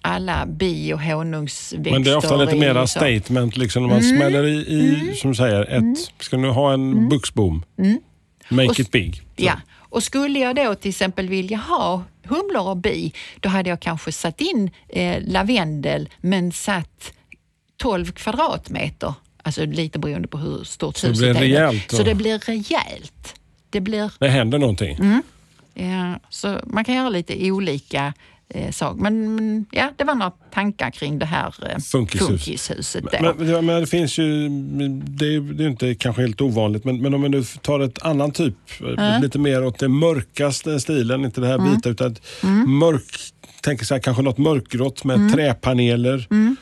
alla 0.00 0.46
bi 0.46 0.92
och 0.92 1.02
honungsväxter. 1.02 1.90
Men 1.92 2.02
det 2.02 2.10
är 2.10 2.16
ofta 2.16 2.36
lite 2.36 2.56
mera 2.56 2.86
statement, 2.86 3.56
liksom, 3.56 3.82
när 3.82 3.90
man 3.90 3.98
mm. 3.98 4.16
smäller 4.16 4.44
i, 4.44 4.56
i 4.56 5.00
mm. 5.00 5.14
som 5.14 5.34
säger, 5.34 5.62
ett, 5.62 5.70
mm. 5.70 5.96
ska 6.18 6.36
nu 6.36 6.48
ha 6.48 6.72
en 6.72 6.92
mm. 6.92 7.08
buxbom, 7.08 7.64
mm. 7.78 8.00
make 8.48 8.68
och, 8.68 8.80
it 8.80 8.90
big. 8.90 9.16
Så. 9.16 9.22
Ja, 9.36 9.60
och 9.72 10.02
skulle 10.02 10.38
jag 10.38 10.56
då 10.56 10.74
till 10.74 10.88
exempel 10.88 11.28
vilja 11.28 11.56
ha 11.56 12.04
humlor 12.24 12.68
och 12.68 12.76
bi, 12.76 13.12
då 13.40 13.48
hade 13.48 13.70
jag 13.70 13.80
kanske 13.80 14.12
satt 14.12 14.40
in 14.40 14.70
eh, 14.88 15.22
lavendel 15.26 16.08
men 16.20 16.52
satt 16.52 17.12
12 17.76 18.12
kvadratmeter, 18.12 19.14
alltså 19.42 19.64
lite 19.64 19.98
beroende 19.98 20.28
på 20.28 20.38
hur 20.38 20.64
stort 20.64 20.96
så 20.96 21.06
huset 21.06 21.34
det 21.34 21.40
blir 21.40 21.56
är. 21.56 21.60
Rejält, 21.60 21.90
så 21.90 22.02
det 22.02 22.14
blir 22.14 22.38
rejält. 22.38 23.34
Det, 23.70 23.80
blir... 23.80 24.12
det 24.18 24.28
händer 24.28 24.58
någonting. 24.58 24.96
Mm. 24.96 25.22
Ja, 25.74 26.20
så 26.30 26.60
man 26.64 26.84
kan 26.84 26.94
göra 26.94 27.08
lite 27.08 27.50
olika 27.50 28.12
eh, 28.50 28.70
sak. 28.70 28.96
Men, 28.98 29.34
men, 29.34 29.66
ja, 29.70 29.92
det 29.96 30.04
var 30.04 30.14
några 30.14 30.30
tankar 30.30 30.90
kring 30.90 31.18
det 31.18 31.26
här 31.26 31.54
eh, 31.62 31.78
Funkishus. 31.78 32.28
funkishuset. 32.28 33.04
Men, 33.20 33.36
men, 33.36 33.66
men, 33.66 33.80
det 33.80 33.86
finns 33.86 34.18
ju, 34.18 34.48
det 34.88 35.34
är, 35.34 35.40
det 35.40 35.64
är 35.64 35.68
inte 35.68 35.94
kanske 35.94 36.22
helt 36.22 36.40
ovanligt, 36.40 36.84
men, 36.84 37.02
men 37.02 37.14
om 37.14 37.22
vi 37.22 37.28
nu 37.28 37.44
tar 37.44 37.80
ett 37.80 38.02
annan 38.02 38.30
typ, 38.30 38.56
mm. 38.80 39.22
lite 39.22 39.38
mer 39.38 39.64
åt 39.64 39.78
den 39.78 39.92
mörkaste 39.92 40.80
stilen, 40.80 41.24
inte 41.24 41.40
det 41.40 41.46
här 41.46 41.58
mm. 41.58 41.70
vita 41.70 41.88
utan 41.88 42.16
mm. 42.42 42.78
mörk, 42.78 43.04
tänker 43.62 43.84
så 43.84 43.94
här, 43.94 44.00
kanske 44.00 44.22
något 44.22 44.38
mörkgrått 44.38 45.04
med 45.04 45.16
mm. 45.16 45.32
träpaneler, 45.32 46.26
mm. 46.30 46.56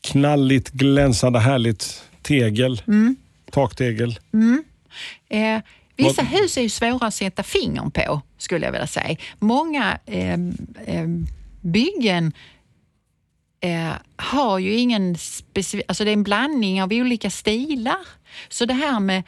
knalligt, 0.00 0.70
glänsande, 0.70 1.38
härligt 1.38 2.02
tegel, 2.22 2.82
mm. 2.86 3.16
taktegel. 3.50 4.18
Mm. 4.32 4.64
Eh, 5.28 5.62
Vissa 5.96 6.22
hus 6.22 6.56
är 6.56 6.62
ju 6.62 6.68
svåra 6.68 7.06
att 7.06 7.14
sätta 7.14 7.42
fingern 7.42 7.90
på, 7.90 8.20
skulle 8.38 8.66
jag 8.66 8.72
vilja 8.72 8.86
säga. 8.86 9.16
Många 9.38 9.98
eh, 10.06 10.32
eh, 10.86 11.08
byggen 11.60 12.32
eh, 13.60 13.92
har 14.16 14.58
ju 14.58 14.74
ingen 14.74 15.18
specifik... 15.18 15.84
Alltså 15.88 16.04
det 16.04 16.10
är 16.10 16.12
en 16.12 16.22
blandning 16.22 16.82
av 16.82 16.92
olika 16.92 17.30
stilar. 17.30 18.06
Så 18.48 18.64
det 18.64 18.74
här 18.74 19.00
med 19.00 19.22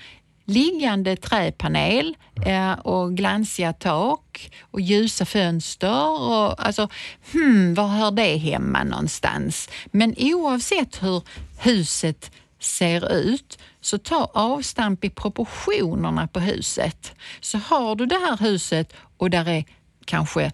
liggande 0.44 1.16
träpanel 1.16 2.16
eh, 2.46 2.72
och 2.72 3.16
glansiga 3.16 3.72
tak 3.72 4.50
och 4.60 4.80
ljusa 4.80 5.24
fönster. 5.24 6.20
Och, 6.20 6.66
alltså, 6.66 6.88
hmm, 7.32 7.74
var 7.74 7.88
hör 7.88 8.10
det 8.10 8.36
hemma 8.36 8.84
någonstans? 8.84 9.68
Men 9.86 10.14
oavsett 10.18 11.02
hur 11.02 11.22
huset 11.58 12.30
ser 12.58 13.12
ut 13.12 13.58
så 13.80 13.98
ta 13.98 14.30
avstamp 14.34 15.04
i 15.04 15.10
proportionerna 15.10 16.26
på 16.26 16.40
huset. 16.40 17.12
Så 17.40 17.58
har 17.58 17.94
du 17.94 18.06
det 18.06 18.18
här 18.18 18.36
huset 18.36 18.92
och 19.16 19.30
där 19.30 19.48
är 19.48 19.64
kanske 20.04 20.52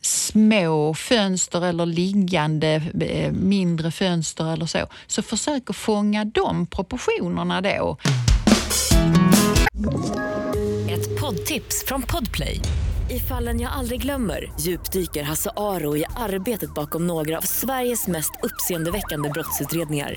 små 0.00 0.94
fönster 0.94 1.64
eller 1.64 1.86
liggande 1.86 2.82
eh, 3.00 3.32
mindre 3.32 3.90
fönster 3.90 4.52
eller 4.52 4.66
så, 4.66 4.86
så 5.06 5.22
försök 5.22 5.70
att 5.70 5.76
fånga 5.76 6.24
de 6.24 6.66
proportionerna 6.66 7.60
då. 7.60 7.96
Ett 10.90 11.20
poddtips 11.20 11.84
från 11.86 12.02
Podplay. 12.02 12.60
I 13.10 13.18
fallen 13.18 13.60
jag 13.60 13.72
aldrig 13.72 14.02
glömmer 14.02 14.52
djupdyker 14.60 15.22
Hasse 15.22 15.50
Aro 15.56 15.96
i 15.96 16.04
arbetet 16.16 16.74
bakom 16.74 17.06
några 17.06 17.38
av 17.38 17.42
Sveriges 17.42 18.06
mest 18.06 18.32
uppseendeväckande 18.42 19.28
brottsutredningar 19.28 20.16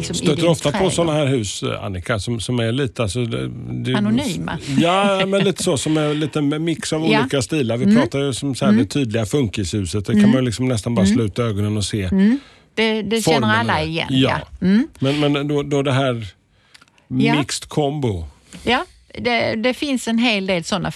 liksom 0.00 0.26
Stöter 0.26 0.48
ofta 0.48 0.72
på 0.72 0.90
sådana 0.90 1.12
här 1.12 1.26
hus, 1.26 1.62
Annika, 1.62 2.18
som, 2.18 2.40
som 2.40 2.58
är 2.58 2.72
lite... 2.72 3.02
Alltså, 3.02 3.24
det, 3.24 3.94
Anonyma? 3.94 4.58
Ja, 4.78 5.26
men 5.26 5.44
lite 5.44 5.62
så. 5.62 5.76
Som 5.76 5.96
är 5.96 6.14
lite 6.14 6.40
mix 6.40 6.92
av 6.92 7.06
ja. 7.10 7.20
olika 7.20 7.42
stilar. 7.42 7.76
Vi 7.76 7.84
mm. 7.84 7.96
pratar 7.96 8.18
ju 8.18 8.32
som 8.32 8.54
så 8.54 8.64
här, 8.64 8.72
mm. 8.72 8.84
det 8.84 8.90
tydliga 8.90 9.26
funkishuset. 9.26 10.06
Det 10.06 10.12
kan 10.12 10.20
mm. 10.20 10.32
man 10.32 10.44
liksom 10.44 10.68
nästan 10.68 10.94
bara 10.94 11.06
mm. 11.06 11.16
sluta 11.16 11.42
ögonen 11.42 11.76
och 11.76 11.84
se. 11.84 12.08
Det, 12.74 13.02
det 13.02 13.22
känner 13.22 13.54
alla 13.54 13.82
igen. 13.82 14.08
Ja. 14.10 14.40
ja. 14.60 14.66
Men, 14.98 15.32
men 15.32 15.48
då, 15.48 15.62
då 15.62 15.82
det 15.82 15.92
här 15.92 16.26
mixed 17.08 17.68
combo. 17.68 18.24
Ja, 18.64 18.84
det, 19.18 19.54
det, 19.54 19.74
finns 19.74 20.08
en 20.08 20.18
hel 20.18 20.46
del 20.46 20.64
sådana 20.64 20.92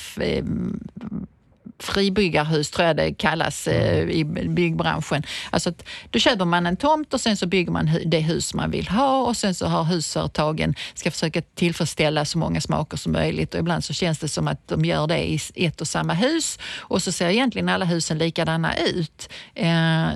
fribyggarhus 1.79 2.71
tror 2.71 2.87
jag 2.87 2.97
det 2.97 3.15
kallas 3.15 3.67
eh, 3.67 4.09
i 4.11 4.25
byggbranschen. 4.25 5.23
Alltså 5.51 5.71
att, 5.71 5.85
då 6.11 6.19
köper 6.19 6.45
man 6.45 6.67
en 6.67 6.77
tomt 6.77 7.15
och 7.15 7.21
sen 7.21 7.37
så 7.37 7.47
bygger 7.47 7.73
man 7.73 7.91
det 8.07 8.21
hus 8.21 8.55
man 8.55 8.71
vill 8.71 8.89
ha 8.89 9.23
och 9.23 9.37
sen 9.37 9.55
så 9.55 9.67
har 9.67 9.85
husföretagen 9.85 10.75
ska 10.95 11.11
försöka 11.11 11.43
tillfredsställa 11.43 12.25
så 12.25 12.39
många 12.39 12.61
smaker 12.61 12.97
som 12.97 13.13
möjligt 13.13 13.55
och 13.55 13.61
ibland 13.61 13.85
så 13.85 13.93
känns 13.93 14.19
det 14.19 14.29
som 14.29 14.49
att 14.49 14.69
de 14.69 14.85
gör 14.85 15.07
det 15.07 15.25
i 15.25 15.41
ett 15.55 15.81
och 15.81 15.89
samma 15.89 16.15
hus 16.15 16.59
och 16.77 17.03
så 17.03 17.13
ser 17.13 17.29
egentligen 17.29 17.69
alla 17.69 17.85
husen 17.85 18.19
likadana 18.19 18.77
ut. 18.77 19.29
Eh, 19.55 20.09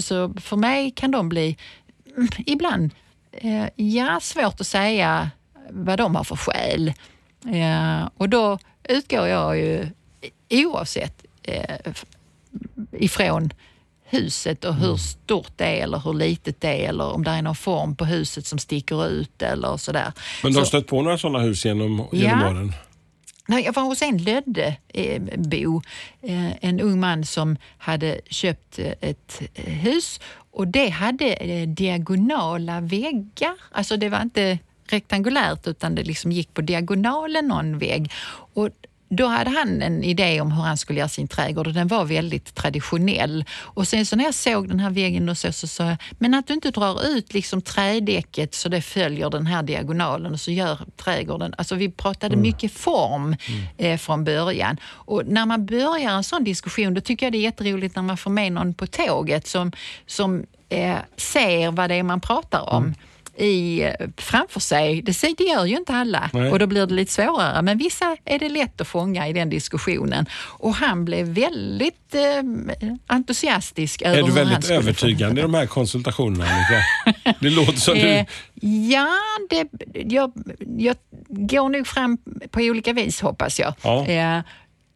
så 0.00 0.34
för 0.40 0.56
mig 0.56 0.90
kan 0.90 1.10
de 1.10 1.28
bli 1.28 1.56
mm, 2.16 2.28
ibland, 2.46 2.90
eh, 3.32 3.66
ja, 3.76 4.20
svårt 4.20 4.60
att 4.60 4.66
säga 4.66 5.30
vad 5.70 5.98
de 5.98 6.14
har 6.14 6.24
för 6.24 6.36
skäl. 6.36 6.92
Eh, 7.46 8.08
och 8.16 8.28
då 8.28 8.58
utgår 8.88 9.28
jag 9.28 9.58
ju 9.58 9.88
oavsett 10.50 11.24
eh, 11.42 11.92
ifrån 12.92 13.50
huset 14.08 14.64
och 14.64 14.74
hur 14.74 14.86
mm. 14.86 14.98
stort 14.98 15.52
det 15.56 15.64
är 15.64 15.82
eller 15.82 15.98
hur 15.98 16.14
litet 16.14 16.60
det 16.60 16.84
är 16.84 16.88
eller 16.88 17.12
om 17.12 17.24
det 17.24 17.30
är 17.30 17.42
någon 17.42 17.56
form 17.56 17.96
på 17.96 18.04
huset 18.04 18.46
som 18.46 18.58
sticker 18.58 19.06
ut 19.06 19.42
eller 19.42 19.76
sådär. 19.76 20.12
Men 20.42 20.52
du 20.52 20.58
har 20.58 20.64
så, 20.64 20.68
stött 20.68 20.86
på 20.86 21.02
några 21.02 21.18
sådana 21.18 21.38
hus 21.38 21.64
genom, 21.64 22.08
genom 22.12 22.40
ja, 22.40 22.50
åren? 22.50 22.72
jag 23.64 23.72
var 23.72 23.82
hos 23.82 24.02
en 24.02 24.18
Löddebo, 24.18 25.82
eh, 26.22 26.64
en 26.64 26.80
ung 26.80 27.00
man 27.00 27.24
som 27.24 27.56
hade 27.78 28.20
köpt 28.30 28.78
eh, 28.78 28.92
ett 29.00 29.42
hus 29.54 30.20
och 30.50 30.68
det 30.68 30.88
hade 30.88 31.66
diagonala 31.66 32.80
väggar. 32.80 33.54
Alltså 33.72 33.96
det 33.96 34.08
var 34.08 34.22
inte 34.22 34.58
rektangulärt 34.88 35.66
utan 35.66 35.94
det 35.94 36.02
liksom 36.02 36.32
gick 36.32 36.54
på 36.54 36.60
diagonalen 36.60 37.48
någon 37.48 37.78
vägg. 37.78 38.12
Och 38.54 38.68
då 39.08 39.26
hade 39.26 39.50
han 39.50 39.82
en 39.82 40.04
idé 40.04 40.40
om 40.40 40.52
hur 40.52 40.62
han 40.62 40.76
skulle 40.76 40.98
göra 40.98 41.08
sin 41.08 41.28
trädgård 41.28 41.66
och 41.66 41.72
den 41.72 41.88
var 41.88 42.04
väldigt 42.04 42.54
traditionell. 42.54 43.44
Och 43.52 43.88
sen 43.88 44.06
så 44.06 44.16
när 44.16 44.24
jag 44.24 44.34
såg 44.34 44.68
den 44.68 44.80
här 44.80 44.90
väggen 44.90 45.28
och 45.28 45.38
så 45.38 45.52
sa 45.52 45.84
jag, 45.84 45.96
men 46.18 46.34
att 46.34 46.46
du 46.46 46.54
inte 46.54 46.70
drar 46.70 47.06
ut 47.06 47.34
liksom 47.34 47.62
trädäcket 47.62 48.54
så 48.54 48.68
det 48.68 48.82
följer 48.82 49.30
den 49.30 49.46
här 49.46 49.62
diagonalen 49.62 50.32
och 50.32 50.40
så 50.40 50.50
gör 50.50 50.78
trädgården, 50.96 51.54
alltså 51.58 51.74
vi 51.74 51.90
pratade 51.90 52.34
mm. 52.34 52.42
mycket 52.42 52.72
form 52.72 53.22
mm. 53.24 53.62
eh, 53.76 53.98
från 53.98 54.24
början. 54.24 54.76
Och 54.84 55.22
när 55.26 55.46
man 55.46 55.66
börjar 55.66 56.10
en 56.10 56.24
sån 56.24 56.44
diskussion 56.44 56.94
då 56.94 57.00
tycker 57.00 57.26
jag 57.26 57.32
det 57.32 57.38
är 57.38 57.42
jätteroligt 57.42 57.96
när 57.96 58.02
man 58.02 58.16
får 58.16 58.30
med 58.30 58.52
någon 58.52 58.74
på 58.74 58.86
tåget 58.86 59.46
som, 59.46 59.72
som 60.06 60.46
eh, 60.68 60.96
ser 61.16 61.70
vad 61.70 61.90
det 61.90 61.94
är 61.94 62.02
man 62.02 62.20
pratar 62.20 62.74
om. 62.74 62.84
Mm 62.84 62.94
i, 63.38 63.92
framför 64.16 64.60
sig. 64.60 65.02
Det, 65.02 65.22
det 65.38 65.44
gör 65.44 65.64
ju 65.64 65.76
inte 65.76 65.92
alla 65.92 66.30
Nej. 66.32 66.50
och 66.50 66.58
då 66.58 66.66
blir 66.66 66.86
det 66.86 66.94
lite 66.94 67.12
svårare. 67.12 67.62
Men 67.62 67.78
vissa 67.78 68.16
är 68.24 68.38
det 68.38 68.48
lätt 68.48 68.80
att 68.80 68.88
fånga 68.88 69.28
i 69.28 69.32
den 69.32 69.50
diskussionen. 69.50 70.26
Och 70.34 70.74
han 70.74 71.04
blev 71.04 71.26
väldigt 71.26 72.14
eh, 72.14 72.90
entusiastisk. 73.06 74.02
Är 74.02 74.22
du 74.22 74.32
väldigt 74.32 74.70
övertygande 74.70 75.40
i 75.40 75.42
de 75.42 75.54
här 75.54 75.66
konsultationerna 75.66 76.44
Annika? 76.44 77.34
Det 77.40 77.50
låter 77.50 77.80
som 77.80 77.94
du... 77.94 78.00
Eh, 78.00 78.26
ja, 78.90 79.08
det, 79.50 79.68
jag, 79.92 80.32
jag 80.78 80.96
går 81.28 81.68
nog 81.68 81.86
fram 81.86 82.18
på 82.50 82.60
olika 82.60 82.92
vis 82.92 83.20
hoppas 83.20 83.60
jag. 83.60 83.74
Ja. 83.82 84.06
Eh, 84.06 84.40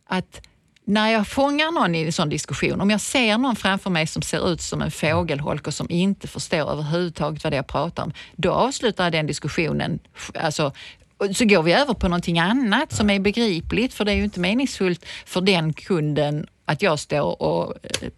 att 0.09 0.40
när 0.84 1.10
jag 1.10 1.28
fångar 1.28 1.72
någon 1.72 1.94
i 1.94 2.02
en 2.02 2.12
sån 2.12 2.28
diskussion, 2.28 2.80
om 2.80 2.90
jag 2.90 3.00
ser 3.00 3.38
någon 3.38 3.56
framför 3.56 3.90
mig 3.90 4.06
som 4.06 4.22
ser 4.22 4.52
ut 4.52 4.60
som 4.60 4.82
en 4.82 4.90
fågelholk 4.90 5.66
och 5.66 5.75
som 5.75 5.87
inte 5.90 6.28
förstår 6.28 6.70
överhuvudtaget 6.70 7.44
vad 7.44 7.52
det 7.52 7.54
är 7.54 7.58
jag 7.58 7.66
pratar 7.66 8.02
om, 8.02 8.12
då 8.37 8.52
avslutar 8.52 9.04
jag 9.04 9.12
den 9.12 9.26
diskussionen. 9.26 9.99
Alltså, 10.34 10.72
så 11.34 11.44
går 11.44 11.62
vi 11.62 11.72
över 11.72 11.94
på 11.94 12.08
någonting 12.08 12.38
annat 12.38 12.92
som 12.92 13.10
är 13.10 13.20
begripligt, 13.20 13.94
för 13.94 14.04
det 14.04 14.12
är 14.12 14.16
ju 14.16 14.25
inte 14.25 14.40
meningsfullt 14.40 15.04
för 15.26 15.40
den 15.40 15.72
kunden 15.72 16.46
att 16.64 16.82
jag 16.82 16.99
står 16.99 17.42
och 17.42 17.75
eh, 17.82 18.08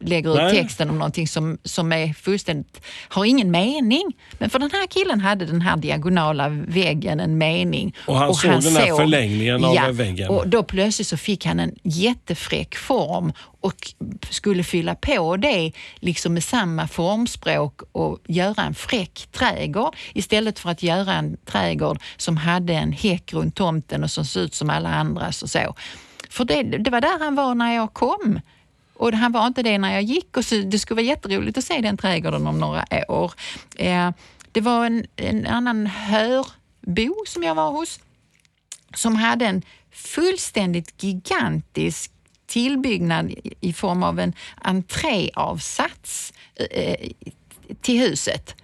lägger 0.00 0.30
ut 0.30 0.36
Nej. 0.36 0.62
texten 0.62 0.90
om 0.90 0.98
någonting 0.98 1.28
som, 1.28 1.58
som 1.64 1.92
är 1.92 2.12
fullständigt, 2.12 2.80
har 3.08 3.24
ingen 3.24 3.50
mening. 3.50 4.12
Men 4.38 4.50
för 4.50 4.58
den 4.58 4.70
här 4.70 4.86
killen 4.86 5.20
hade 5.20 5.46
den 5.46 5.60
här 5.60 5.76
diagonala 5.76 6.48
väggen 6.48 7.20
en 7.20 7.38
mening. 7.38 7.94
Och 8.06 8.16
han 8.16 8.28
och 8.28 8.36
såg 8.36 8.50
han 8.50 8.60
den 8.60 8.76
här 8.76 8.86
såg, 8.86 8.96
förlängningen 8.96 9.60
ja, 9.60 9.88
av 9.88 9.96
väggen. 9.96 10.30
Och 10.30 10.48
då 10.48 10.62
plötsligt 10.62 11.08
så 11.08 11.16
fick 11.16 11.46
han 11.46 11.60
en 11.60 11.74
jättefräck 11.82 12.76
form 12.76 13.32
och 13.60 13.92
skulle 14.30 14.64
fylla 14.64 14.94
på 14.94 15.36
det 15.36 15.72
liksom 15.96 16.34
med 16.34 16.44
samma 16.44 16.88
formspråk 16.88 17.80
och 17.92 18.18
göra 18.28 18.62
en 18.62 18.74
fräck 18.74 19.28
trädgård 19.32 19.96
istället 20.12 20.58
för 20.58 20.70
att 20.70 20.82
göra 20.82 21.12
en 21.12 21.36
trädgård 21.44 21.98
som 22.16 22.36
hade 22.36 22.72
en 22.72 22.92
häck 22.92 23.32
runt 23.32 23.54
tomten 23.54 24.04
och 24.04 24.10
som 24.10 24.24
såg 24.24 24.42
ut 24.42 24.54
som 24.54 24.70
alla 24.70 24.94
andras 24.94 25.42
och 25.42 25.50
så. 25.50 25.74
För 26.30 26.44
det, 26.44 26.62
det 26.62 26.90
var 26.90 27.00
där 27.00 27.18
han 27.18 27.34
var 27.34 27.54
när 27.54 27.74
jag 27.74 27.92
kom. 27.92 28.40
Och 28.94 29.12
han 29.12 29.32
var 29.32 29.46
inte 29.46 29.62
det 29.62 29.78
när 29.78 29.92
jag 29.92 30.02
gick 30.02 30.36
och 30.36 30.44
så, 30.44 30.54
det 30.54 30.78
skulle 30.78 30.96
vara 30.96 31.06
jätteroligt 31.06 31.58
att 31.58 31.64
se 31.64 31.80
den 31.80 31.96
trädgården 31.96 32.46
om 32.46 32.58
några 32.58 32.84
år. 33.08 33.32
Eh, 33.76 34.10
det 34.52 34.60
var 34.60 34.86
en, 34.86 35.06
en 35.16 35.46
annan 35.46 35.86
hörbo 35.86 37.24
som 37.26 37.42
jag 37.42 37.54
var 37.54 37.70
hos 37.70 38.00
som 38.94 39.16
hade 39.16 39.46
en 39.46 39.62
fullständigt 39.90 41.02
gigantisk 41.02 42.12
tillbyggnad 42.46 43.34
i 43.60 43.72
form 43.72 44.02
av 44.02 44.20
en 44.20 44.32
entréavsats 44.56 46.32
eh, 46.54 46.82
eh, 46.82 47.10
till 47.80 48.00
huset 48.00 48.54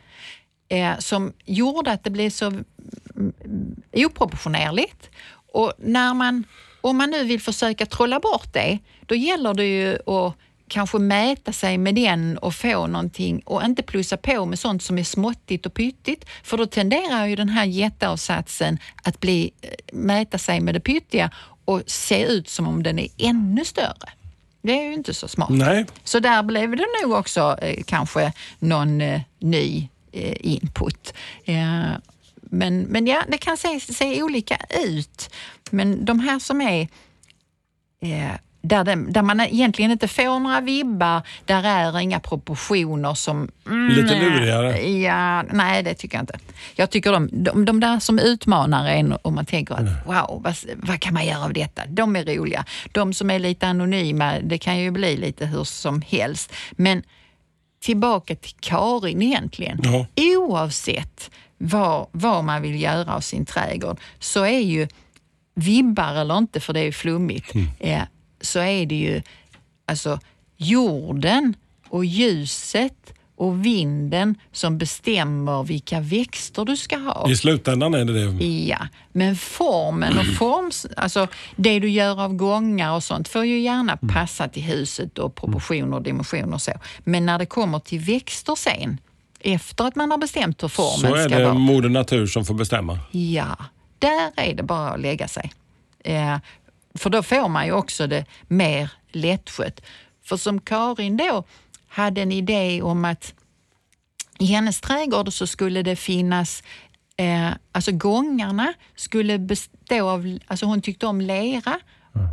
eh, 0.69 0.99
som 0.99 1.33
gjorde 1.45 1.93
att 1.93 2.05
det 2.05 2.11
blev 2.11 2.31
så 2.31 2.47
mm, 2.47 2.63
mm, 3.45 3.83
oproportionerligt. 3.93 5.11
Och 5.53 5.73
när 5.79 6.15
man 6.15 6.45
om 6.81 6.97
man 6.97 7.11
nu 7.11 7.25
vill 7.25 7.41
försöka 7.41 7.87
trolla 7.87 8.21
bort 8.21 8.53
det, 8.53 8.79
då 9.07 9.15
gäller 9.15 9.55
det 9.55 9.65
ju 9.65 9.95
att 9.95 10.35
kanske 10.69 10.99
mäta 10.99 11.53
sig 11.53 11.79
med 11.79 11.95
den 11.95 12.39
och 12.39 12.55
få 12.55 12.87
någonting 12.87 13.43
och 13.45 13.65
inte 13.65 13.83
plussa 13.83 14.17
på 14.17 14.47
med 14.47 14.59
sånt 14.59 14.83
som 14.83 14.99
är 14.99 15.05
småttigt 15.05 15.67
och 15.67 15.75
pyttigt. 15.75 16.25
För 16.43 16.57
då 16.57 16.67
tenderar 16.67 17.27
ju 17.27 17.37
den 17.37 17.49
här 17.49 17.65
jätteavsatsen 17.65 18.79
att 19.03 19.21
bli, 19.21 19.51
eh, 19.63 19.71
mäta 19.93 20.39
sig 20.39 20.61
med 20.61 20.75
det 20.75 20.81
pyttiga 20.81 21.31
och 21.65 21.83
se 21.87 22.25
ut 22.25 22.49
som 22.49 22.69
om 22.69 22.83
den 22.83 22.99
är 22.99 23.09
ännu 23.19 23.65
större. 23.65 24.11
Det 24.63 24.73
är 24.81 24.85
ju 24.85 24.93
inte 24.93 25.15
så 25.15 25.29
smart. 25.29 25.51
Nej. 25.51 25.87
Så 26.05 26.19
där 26.19 26.43
blev 26.43 26.77
det 26.77 26.87
nog 27.03 27.13
också 27.13 27.57
eh, 27.63 27.83
kanske 27.87 28.33
någon 28.59 29.01
eh, 29.01 29.21
ny 29.39 29.89
eh, 30.13 30.37
input. 30.41 31.15
Men, 32.51 32.83
men 32.83 33.07
ja, 33.07 33.23
det 33.29 33.39
kan 33.39 33.57
se, 33.57 33.81
se 33.81 34.23
olika 34.23 34.57
ut. 34.87 35.35
Men 35.71 36.05
de 36.05 36.21
här 36.21 36.39
som 36.39 36.61
är 36.61 36.89
eh, 38.03 38.33
där, 38.63 38.85
det, 38.85 38.95
där 38.95 39.23
man 39.23 39.41
egentligen 39.41 39.91
inte 39.91 40.09
får 40.09 40.41
några 40.41 40.61
vibbar, 40.61 41.23
där 41.45 41.65
är 41.65 41.99
inga 41.99 42.21
proportioner 42.21 43.15
som... 43.15 43.51
Mm, 43.67 43.89
Lite 43.89 44.21
lurigare? 44.21 44.89
Ja, 44.89 45.43
nej, 45.43 45.83
det 45.83 45.95
tycker 45.95 46.17
jag 46.17 46.23
inte. 46.23 46.39
Jag 46.75 46.91
tycker 46.91 47.13
de, 47.13 47.29
de, 47.33 47.65
de 47.65 47.81
där 47.81 47.99
som 47.99 48.19
utmanar 48.19 48.89
en 48.89 49.13
och 49.13 49.33
man 49.33 49.47
tänker 49.47 49.75
att 49.75 49.81
mm. 49.81 49.95
wow, 50.07 50.43
vad, 50.45 50.57
vad, 50.77 51.01
kan 51.01 51.15
man 51.15 51.27
göra 51.27 51.45
av 51.45 51.53
detta? 51.53 51.83
De 51.89 52.17
är 52.17 52.25
roliga. 52.25 52.65
De 52.93 53.15
som 53.15 53.31
är 53.31 53.39
lite 53.39 53.67
anonyma, 53.67 54.35
det 54.43 54.59
kan 54.59 54.79
ju 54.79 54.91
bli 54.91 55.17
lite 55.17 55.47
hur 55.47 55.65
som 55.65 56.03
helst. 56.03 56.53
Men 56.71 57.03
tillbaka 57.81 58.35
till 58.35 58.55
Karin 58.61 59.23
egentligen. 59.23 59.81
Ja. 59.83 60.07
Oavsett 60.17 61.31
vad, 61.59 62.07
vad 62.13 62.45
man 62.45 62.63
vill 62.63 62.83
göra 62.83 63.15
av 63.15 63.21
sin 63.21 63.45
trädgård 63.45 64.01
så 64.19 64.45
är 64.45 64.61
ju 64.61 64.89
vibbar 65.55 66.15
eller 66.15 66.39
inte, 66.39 66.61
för 66.61 66.73
det 66.73 66.81
är 66.81 66.93
flummigt, 66.93 67.55
mm. 67.55 67.69
eh, 67.79 68.03
så 68.41 68.59
är 68.59 68.87
det 68.87 68.95
ju 68.95 69.23
alltså 69.87 70.21
jorden 70.57 71.55
och 71.89 72.05
ljuset 72.05 73.15
och 73.41 73.65
vinden 73.67 74.35
som 74.53 74.79
bestämmer 74.79 75.63
vilka 75.63 76.01
växter 76.01 76.65
du 76.65 76.77
ska 76.77 76.97
ha. 76.97 77.31
I 77.31 77.37
slutändan 77.37 77.95
är 77.95 78.05
det 78.05 78.13
det? 78.13 78.45
Ja, 78.45 78.79
men 79.13 79.37
formen 79.37 80.19
och 80.19 80.27
forms, 80.27 80.87
alltså 80.97 81.29
det 81.57 81.79
du 81.79 81.89
gör 81.89 82.23
av 82.23 82.35
gångar 82.35 82.95
och 82.95 83.05
sånt 83.05 83.29
får 83.29 83.45
ju 83.45 83.61
gärna 83.61 83.99
mm. 84.03 84.15
passa 84.15 84.49
till 84.49 84.63
huset 84.63 85.19
och 85.19 85.35
proportioner 85.35 85.97
och 85.97 86.03
dimensioner 86.03 86.55
och 86.55 86.63
så. 86.63 86.73
Men 87.05 87.27
när 87.27 87.39
det 87.39 87.47
kommer 87.47 87.79
till 87.79 88.01
växter 88.01 88.55
sen, 88.55 89.01
efter 89.41 89.85
att 89.85 89.97
man 89.97 90.11
har 90.11 90.19
bestämt 90.19 90.63
hur 90.63 90.69
formen 90.69 90.99
ska 90.99 91.09
vara. 91.09 91.29
Så 91.29 91.35
är 91.35 91.41
det 91.41 91.53
moder 91.53 91.89
natur 91.89 92.27
som 92.27 92.45
får 92.45 92.55
bestämma? 92.55 92.99
Ja, 93.11 93.57
där 93.99 94.31
är 94.37 94.55
det 94.55 94.63
bara 94.63 94.91
att 94.91 95.01
lägga 95.01 95.29
sig. 95.29 95.53
Eh, 96.05 96.39
för 96.95 97.11
då 97.11 97.23
får 97.23 97.49
man 97.49 97.67
ju 97.67 97.73
också 97.73 98.07
det 98.07 98.25
mer 98.49 98.91
lättskött. 99.13 99.81
För 100.25 100.37
som 100.37 100.61
Karin 100.61 101.17
då 101.17 101.45
hade 101.91 102.23
en 102.23 102.33
idé 102.33 102.83
om 102.83 103.05
att 103.05 103.35
i 104.39 104.45
hennes 104.45 104.81
trädgård 104.81 105.33
så 105.33 105.47
skulle 105.47 105.83
det 105.83 105.97
finnas 105.97 106.63
eh, 107.17 107.51
alltså 107.73 107.93
gångarna 107.93 108.75
skulle 108.97 109.39
bestå 109.39 110.09
av, 110.11 110.39
alltså 110.47 110.67
hon 110.67 110.83
tyckte 110.83 111.07
om 111.07 111.21
lera 111.21 111.81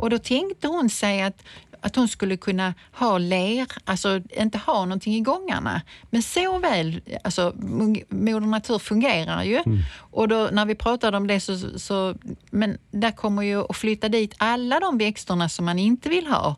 och 0.00 0.10
då 0.10 0.18
tänkte 0.18 0.68
hon 0.68 0.90
sig 0.90 1.22
att 1.22 1.42
att 1.80 1.96
hon 1.96 2.08
skulle 2.08 2.36
kunna 2.36 2.74
ha 2.92 3.18
ler, 3.18 3.66
alltså 3.84 4.20
inte 4.30 4.58
ha 4.58 4.84
någonting 4.84 5.14
i 5.14 5.20
gångarna. 5.20 5.82
Men 6.10 6.22
så 6.22 6.58
väl, 6.58 7.00
alltså 7.24 7.52
Moder 8.08 8.40
Natur 8.40 8.78
fungerar 8.78 9.42
ju. 9.42 9.56
Mm. 9.56 9.78
Och 10.10 10.28
då, 10.28 10.48
när 10.52 10.66
vi 10.66 10.74
pratade 10.74 11.16
om 11.16 11.26
det 11.26 11.40
så, 11.40 11.78
så, 11.78 12.14
men 12.50 12.78
där 12.90 13.10
kommer 13.10 13.42
ju 13.42 13.64
att 13.70 13.76
flytta 13.76 14.08
dit 14.08 14.34
alla 14.38 14.80
de 14.80 14.98
växterna 14.98 15.48
som 15.48 15.64
man 15.64 15.78
inte 15.78 16.08
vill 16.08 16.26
ha. 16.26 16.56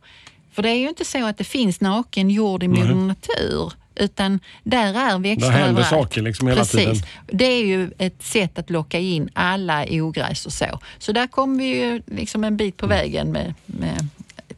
För 0.60 0.62
det 0.62 0.70
är 0.70 0.78
ju 0.78 0.88
inte 0.88 1.04
så 1.04 1.26
att 1.26 1.38
det 1.38 1.44
finns 1.44 1.80
naken 1.80 2.30
jord 2.30 2.62
i 2.62 2.68
Moder 2.68 2.94
Natur 2.94 3.72
utan 3.94 4.40
där 4.62 4.94
är 4.94 5.18
växter 5.18 5.52
Där 5.52 5.58
händer 5.58 5.82
saker 5.82 6.22
liksom 6.22 6.48
hela 6.48 6.60
Precis. 6.60 6.80
tiden. 6.80 6.96
Det 7.26 7.44
är 7.44 7.64
ju 7.64 7.90
ett 7.98 8.22
sätt 8.22 8.58
att 8.58 8.70
locka 8.70 8.98
in 8.98 9.30
alla 9.32 9.84
ogräs 9.90 10.46
och 10.46 10.52
så. 10.52 10.78
Så 10.98 11.12
där 11.12 11.26
kommer 11.26 11.58
vi 11.58 11.64
ju 11.64 12.02
liksom 12.06 12.44
en 12.44 12.56
bit 12.56 12.76
på 12.76 12.86
mm. 12.86 12.98
vägen 12.98 13.32
med, 13.32 13.54
med 13.66 14.08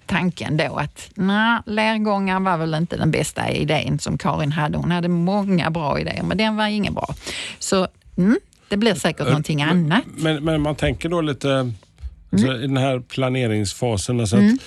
tanken 0.07 0.57
då 0.57 0.77
att 0.77 1.11
nej, 1.15 1.59
lergångar 1.67 2.41
var 2.41 2.57
väl 2.57 2.75
inte 2.75 2.97
den 2.97 3.11
bästa 3.11 3.51
idén 3.51 3.99
som 3.99 4.19
Karin 4.19 4.53
hade. 4.53 4.79
Hon 4.79 4.91
hade 4.91 5.09
många 5.09 5.71
bra 5.71 6.01
idéer, 6.01 6.23
men 6.23 6.38
den 6.38 6.57
var 6.57 6.67
ingen 6.67 6.95
bra. 6.95 7.15
Så 7.59 7.88
mm, 8.17 8.38
det 8.69 8.77
blir 8.77 8.95
säkert 8.95 9.21
äh, 9.21 9.27
någonting 9.27 9.62
annat. 9.62 10.03
Men, 10.17 10.45
men, 10.45 10.61
man 10.61 10.75
tänker 10.75 11.09
då 11.09 11.21
lite 11.21 11.73
alltså, 12.33 12.47
mm. 12.47 12.62
i 12.62 12.67
den 12.67 12.77
här 12.77 13.01
planeringsfasen. 13.01 14.21
Alltså 14.21 14.37
mm. 14.37 14.59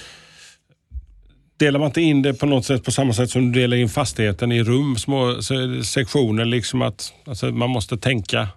Delar 1.58 1.80
man 1.80 1.88
inte 1.88 2.02
in 2.02 2.22
det 2.22 2.34
på 2.34 2.46
något 2.46 2.66
sätt 2.66 2.84
på 2.84 2.92
samma 2.92 3.14
sätt 3.14 3.30
som 3.30 3.52
du 3.52 3.62
delar 3.62 3.78
in 3.78 3.90
fastigheten 3.90 4.52
i 4.52 4.64
rum, 4.64 4.96
små 4.98 5.42
sektioner, 5.84 6.46
liksom 6.46 6.82
att 6.82 7.14
alltså, 7.26 7.46
man 7.52 7.70
måste 7.70 7.98
tänka 7.98 8.48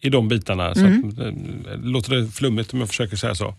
i 0.00 0.08
de 0.10 0.28
bitarna. 0.28 0.74
Så 0.74 0.80
Mm. 0.80 1.08
att, 1.08 1.18
eh, 1.18 1.80
låter 1.82 2.14
det 2.14 2.28
flummigt 2.28 2.72
om 2.72 2.78
jag 2.80 2.88
försöker 2.88 3.16
säga 3.16 3.34
så? 3.34 3.54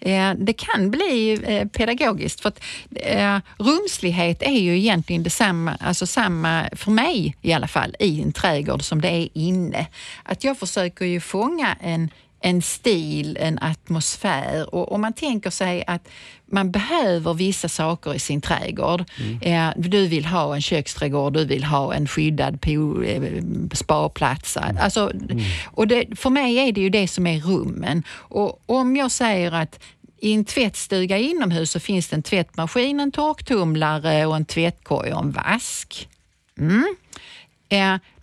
Eh, 0.00 0.32
Det 0.38 0.52
kan 0.52 0.90
bli 0.90 1.40
eh, 1.46 1.68
pedagogiskt 1.68 2.40
för 2.40 2.48
att 2.48 2.60
eh, 2.90 3.38
rumslighet 3.58 4.42
är 4.42 4.58
ju 4.60 4.78
egentligen 4.78 5.22
detsamma, 5.22 5.76
alltså 5.80 6.06
samma, 6.06 6.68
för 6.72 6.90
mig 6.90 7.36
i 7.42 7.52
alla 7.52 7.68
fall, 7.68 7.96
i 7.98 8.22
en 8.22 8.32
trädgård 8.32 8.82
som 8.82 9.00
det 9.00 9.08
är 9.10 9.28
inne. 9.34 9.86
Att 10.22 10.44
jag 10.44 10.58
försöker 10.58 11.04
ju 11.04 11.20
fånga 11.20 11.76
en 11.80 12.10
en 12.42 12.62
stil, 12.62 13.38
en 13.40 13.58
atmosfär 13.58 14.74
och 14.74 14.92
om 14.92 15.00
man 15.00 15.12
tänker 15.12 15.50
sig 15.50 15.84
att 15.86 16.08
man 16.46 16.70
behöver 16.70 17.34
vissa 17.34 17.68
saker 17.68 18.14
i 18.14 18.18
sin 18.18 18.40
trädgård. 18.40 19.04
Eh, 19.42 19.68
du 19.76 20.06
vill 20.06 20.24
ha 20.24 20.54
en 20.54 20.62
köksträdgård, 20.62 21.32
du 21.32 21.44
vill 21.44 21.64
ha 21.64 21.94
en 21.94 22.08
skyddad 22.08 22.58
eh, 22.62 23.22
sparplats. 23.72 24.56
Alltså, 24.56 25.12
och 25.64 25.88
det, 25.88 26.18
för 26.18 26.30
mig 26.30 26.56
är 26.56 26.72
det 26.72 26.80
ju 26.80 26.88
det 26.88 27.08
som 27.08 27.26
är 27.26 27.40
rummen. 27.40 28.02
Och 28.10 28.62
om 28.66 28.96
jag 28.96 29.10
säger 29.10 29.52
att 29.52 29.80
i 30.18 30.32
en 30.32 30.44
tvättstuga 30.44 31.18
inomhus 31.18 31.70
så 31.70 31.80
finns 31.80 32.08
det 32.08 32.16
en 32.16 32.22
tvättmaskin, 32.22 33.00
en 33.00 33.12
torktumlare 33.12 34.26
och 34.26 34.36
en 34.36 34.44
tvättkorg 34.44 35.12
och 35.12 35.22
en 35.22 35.30
vask. 35.30 36.08
Mm. 36.58 36.96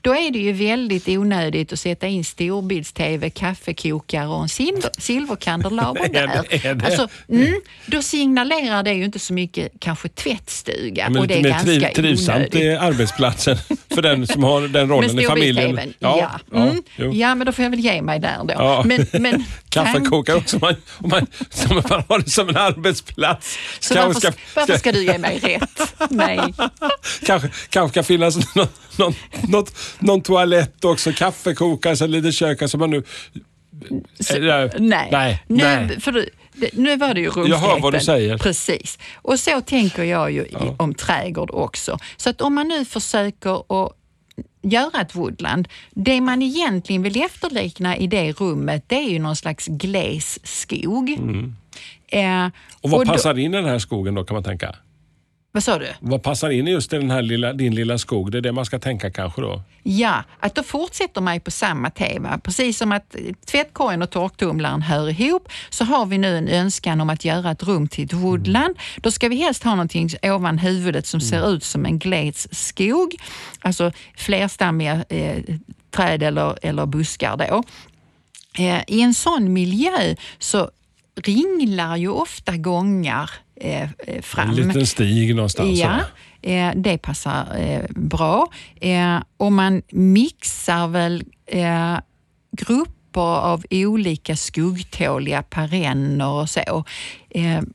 Då 0.01 0.15
är 0.15 0.31
det 0.31 0.39
ju 0.39 0.51
väldigt 0.51 1.07
onödigt 1.07 1.73
att 1.73 1.79
sätta 1.79 2.07
in 2.07 2.23
storbilds-tv, 2.25 3.29
kaffekokare 3.29 4.27
och 4.27 4.41
en 4.41 4.49
silver, 4.49 4.89
silverkandelaber 4.97 6.09
där. 6.13 6.27
är 6.67 6.75
det? 6.75 6.85
Alltså, 6.85 7.07
mm, 7.29 7.53
då 7.85 8.01
signalerar 8.01 8.83
det 8.83 8.93
ju 8.93 9.05
inte 9.05 9.19
så 9.19 9.33
mycket 9.33 9.71
kanske 9.79 10.09
tvättstuga 10.09 11.09
Men 11.09 11.21
och 11.21 11.27
det 11.27 11.33
är 11.39 11.41
ganska 11.41 11.65
triv, 11.65 11.93
trivsamt 11.95 12.55
onödigt. 12.55 12.79
arbetsplatsen 12.79 13.57
för 13.95 14.01
den 14.01 14.27
som 14.27 14.43
har 14.43 14.61
den 14.67 14.89
rollen 14.89 15.19
i 15.19 15.23
familjen. 15.25 15.93
ja. 15.99 16.39
ja, 16.51 16.69
Mm. 16.97 17.17
ja, 17.17 17.35
men 17.35 17.45
då 17.45 17.51
får 17.51 17.63
jag 17.63 17.69
väl 17.69 17.79
ge 17.79 18.01
mig 18.01 18.19
där 18.19 18.37
då. 18.43 18.53
Ja. 18.57 18.83
Men, 18.85 19.05
men, 19.13 19.43
Kaffekokare 19.69 20.35
också 20.37 20.55
om 20.57 20.61
man, 20.61 20.75
om 20.97 21.09
man, 21.09 21.25
om 21.69 21.75
man 21.89 22.03
har 22.09 22.19
det 22.19 22.29
som 22.29 22.49
en 22.49 22.57
arbetsplats. 22.57 23.57
Så 23.79 23.95
varför, 23.95 24.33
varför 24.55 24.77
ska 24.77 24.91
du 24.91 25.03
ge 25.05 25.17
mig 25.17 25.39
rätt? 25.39 25.93
Nej. 26.09 26.39
kanske, 27.25 27.49
kanske 27.69 27.93
ska 27.93 28.03
finnas 28.03 28.55
någon, 28.55 28.67
någon, 28.97 29.13
något, 29.47 29.77
någon 29.99 30.21
toalett 30.21 30.85
också, 30.85 31.11
kaffekokare, 31.13 31.95
så 31.95 32.07
lite 32.07 32.31
kök. 32.31 32.61
Alltså 32.61 32.77
man 32.77 32.89
nu, 32.89 33.03
det- 34.17 34.73
Nej, 34.79 35.09
nej, 35.11 35.43
nu, 35.47 35.63
nej. 35.63 35.99
För 35.99 36.29
nu 36.73 36.97
var 36.97 37.13
det 37.13 37.19
ju 37.19 37.25
Jag 37.25 37.57
hör 37.57 37.67
vad 37.79 37.93
du 37.93 37.97
rumsgreppen. 37.97 38.01
säger. 38.01 38.37
Precis. 38.37 38.99
Och 39.15 39.39
så 39.39 39.61
tänker 39.61 40.03
jag 40.03 40.31
ju 40.31 40.41
i, 40.41 40.55
om 40.77 40.93
trädgård 40.93 41.51
också. 41.51 41.97
Så 42.17 42.29
att 42.29 42.41
om 42.41 42.55
man 42.55 42.67
nu 42.67 42.85
försöker 42.85 43.83
att 43.85 43.93
göra 44.61 45.01
ett 45.01 45.15
woodland, 45.15 45.67
det 45.91 46.21
man 46.21 46.41
egentligen 46.41 47.01
vill 47.03 47.21
efterlikna 47.21 47.97
i 47.97 48.07
det 48.07 48.31
rummet, 48.31 48.83
det 48.87 48.95
är 48.95 49.09
ju 49.09 49.19
någon 49.19 49.35
slags 49.35 49.65
gles 49.67 50.39
skog. 50.43 51.09
Eh, 51.09 51.17
Mm. 51.19 52.51
Och 52.81 52.89
vad 52.89 53.07
då- 53.07 53.11
passar 53.13 53.39
in 53.39 53.53
i 53.53 53.57
den 53.57 53.65
här 53.65 53.79
skogen 53.79 54.15
då 54.15 54.23
kan 54.23 54.33
man 54.35 54.43
tänka? 54.43 54.75
Vad 55.51 55.63
sa 55.63 55.79
du? 55.79 55.87
Vad 55.99 56.23
passar 56.23 56.49
in 56.49 56.67
i 56.67 56.71
just 56.71 56.91
den 56.91 57.11
här 57.11 57.21
lilla, 57.21 57.53
din 57.53 57.75
lilla 57.75 57.97
skog? 57.97 58.31
Det 58.31 58.37
är 58.37 58.41
det 58.41 58.51
man 58.51 58.65
ska 58.65 58.79
tänka 58.79 59.11
kanske 59.11 59.41
då? 59.41 59.61
Ja, 59.83 60.23
att 60.39 60.55
då 60.55 60.63
fortsätter 60.63 61.21
man 61.21 61.33
ju 61.33 61.39
på 61.39 61.51
samma 61.51 61.89
tema. 61.89 62.39
Precis 62.39 62.77
som 62.77 62.91
att 62.91 63.15
tvättkorgen 63.45 64.01
och 64.01 64.09
torktumlaren 64.09 64.81
hör 64.81 65.09
ihop 65.09 65.49
så 65.69 65.83
har 65.83 66.05
vi 66.05 66.17
nu 66.17 66.37
en 66.37 66.47
önskan 66.47 67.01
om 67.01 67.09
att 67.09 67.25
göra 67.25 67.51
ett 67.51 67.63
rum 67.63 67.87
till 67.87 68.05
ett 68.05 68.13
woodland. 68.13 68.75
Då 68.97 69.11
ska 69.11 69.29
vi 69.29 69.35
helst 69.35 69.63
ha 69.63 69.71
någonting 69.71 70.09
ovan 70.21 70.57
huvudet 70.57 71.07
som 71.07 71.21
ser 71.21 71.53
ut 71.53 71.63
som 71.63 71.85
en 71.85 71.99
glesskog. 71.99 73.15
Alltså 73.59 73.91
flerstammiga 74.17 75.05
eh, 75.09 75.43
träd 75.91 76.23
eller, 76.23 76.59
eller 76.61 76.85
buskar 76.85 77.37
då. 77.37 77.63
Eh, 78.63 78.81
I 78.87 79.01
en 79.01 79.13
sån 79.13 79.53
miljö 79.53 80.15
så 80.39 80.69
ringlar 81.15 81.97
ju 81.97 82.09
ofta 82.09 82.57
gångar 82.57 83.31
eh, 83.59 83.81
eh, 83.83 84.21
fram. 84.21 84.49
En 84.49 84.55
liten 84.55 84.87
stig 84.87 85.35
någonstans. 85.35 85.79
Ja, 85.79 85.99
eh, 86.41 86.71
det 86.75 86.97
passar 86.97 87.57
eh, 87.57 87.85
bra. 87.89 88.47
Eh, 88.81 89.17
och 89.37 89.51
man 89.51 89.81
mixar 89.91 90.87
väl 90.87 91.23
eh, 91.45 91.97
grupper 92.57 92.99
av 93.21 93.65
olika 93.71 94.35
skuggtåliga 94.35 95.43
perenner 95.43 96.27
och 96.27 96.49
så. 96.49 96.83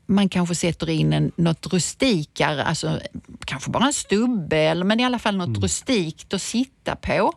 Man 0.05 0.29
kanske 0.29 0.55
sätter 0.55 0.89
in 0.89 1.13
en, 1.13 1.31
något 1.35 1.73
rustikare, 1.73 2.63
alltså 2.63 2.99
kanske 3.45 3.71
bara 3.71 3.85
en 3.85 3.93
stubbe, 3.93 4.57
eller, 4.57 4.85
men 4.85 4.99
i 4.99 5.05
alla 5.05 5.19
fall 5.19 5.37
något 5.37 5.63
rustikt 5.63 6.33
att 6.33 6.41
sitta 6.41 6.95
på. 6.95 7.33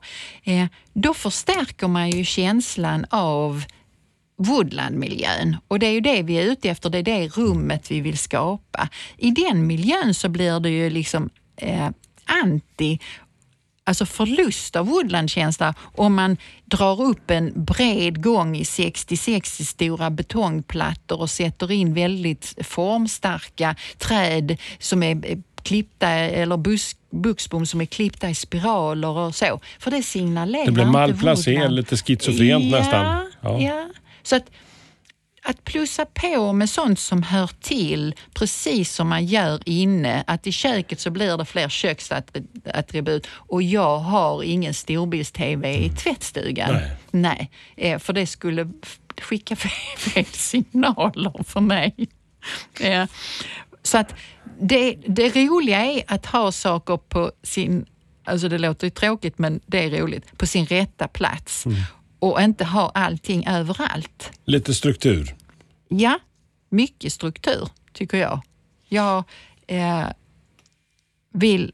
Då 0.92 1.14
förstärker 1.14 1.88
man 1.88 2.10
ju 2.10 2.24
känslan 2.24 3.06
av 3.10 3.64
woodlandmiljön 4.38 5.56
och 5.68 5.78
det 5.78 5.86
är 5.86 5.90
ju 5.92 6.00
det 6.00 6.22
vi 6.22 6.34
är 6.38 6.42
ute 6.42 6.70
efter, 6.70 6.90
det 6.90 6.98
är 6.98 7.02
det 7.02 7.28
rummet 7.28 7.90
vi 7.90 8.00
vill 8.00 8.18
skapa. 8.18 8.88
I 9.16 9.30
den 9.30 9.66
miljön 9.66 10.14
så 10.14 10.28
blir 10.28 10.60
det 10.60 10.70
ju 10.70 10.90
liksom 10.90 11.30
eh, 11.56 11.88
anti 12.44 12.98
alltså 13.84 14.06
förlust 14.06 14.76
av 14.76 14.86
woodlandkänsla 14.86 15.74
om 15.96 16.14
man 16.14 16.36
drar 16.64 17.02
upp 17.02 17.30
en 17.30 17.64
bred 17.64 18.22
gång 18.22 18.56
i 18.56 18.62
60-60 18.62 19.64
stora 19.64 20.10
betongplattor 20.10 21.20
och 21.20 21.30
sätter 21.30 21.72
in 21.72 21.94
väldigt 21.94 22.54
formstarka 22.64 23.76
träd 23.98 24.56
som 24.78 25.02
är 25.02 25.30
eh, 25.30 25.38
klippta 25.62 26.08
eller 26.08 26.56
busk, 26.56 26.96
buxbom 27.10 27.66
som 27.66 27.80
är 27.80 27.86
klippta 27.86 28.30
i 28.30 28.34
spiraler 28.34 29.08
och 29.08 29.34
så. 29.34 29.60
För 29.78 29.90
det 29.90 30.02
signalerar 30.02 30.66
Det 30.66 30.72
blir 30.72 30.84
inte 30.84 31.24
woodland. 31.26 31.74
lite 31.74 31.96
schizofrent 31.96 32.64
ja, 32.64 32.78
nästan. 32.78 33.26
Ja. 33.40 33.60
Ja. 33.60 33.86
Så 34.28 34.36
att, 34.36 34.50
att 35.42 35.64
plussa 35.64 36.04
på 36.04 36.52
med 36.52 36.70
sånt 36.70 36.98
som 37.00 37.22
hör 37.22 37.50
till, 37.60 38.14
precis 38.34 38.94
som 38.94 39.08
man 39.08 39.24
gör 39.26 39.60
inne. 39.66 40.24
Att 40.26 40.46
i 40.46 40.52
köket 40.52 41.00
så 41.00 41.10
blir 41.10 41.36
det 41.36 41.44
fler 41.44 41.68
köksattribut 41.68 43.26
och 43.30 43.62
jag 43.62 43.98
har 43.98 44.42
ingen 44.42 44.74
storbilds-tv 44.74 45.84
i 45.84 45.90
tvättstugan. 45.90 46.72
Nej. 46.72 46.90
Nej, 47.10 47.50
eh, 47.76 47.98
för 47.98 48.12
det 48.12 48.26
skulle 48.26 48.70
skicka 49.20 49.56
fel, 49.98 50.24
signaler 50.24 51.42
för 51.44 51.60
mig. 51.60 51.94
Eh, 52.80 53.06
Så 53.82 53.98
att 53.98 54.14
det, 54.60 54.96
det 55.06 55.28
roliga 55.36 55.84
är 55.84 56.02
att 56.06 56.26
ha 56.26 56.52
saker 56.52 56.96
på 56.96 57.32
sin, 57.42 57.86
alltså 58.24 58.48
det 58.48 58.58
låter 58.58 58.86
ju 58.86 58.90
tråkigt 58.90 59.38
men 59.38 59.60
det 59.66 59.84
är 59.84 59.90
roligt, 59.90 60.38
på 60.38 60.46
sin 60.46 60.66
rätta 60.66 61.08
plats. 61.08 61.64
Och 62.18 62.42
inte 62.42 62.64
ha 62.64 62.90
allting 62.94 63.46
överallt. 63.46 64.30
Lite 64.44 64.74
struktur. 64.74 65.34
Ja, 65.88 66.18
mycket 66.68 67.12
struktur 67.12 67.68
tycker 67.92 68.18
jag. 68.18 68.40
Jag 68.88 69.24
eh, 69.66 70.06
vill 71.32 71.72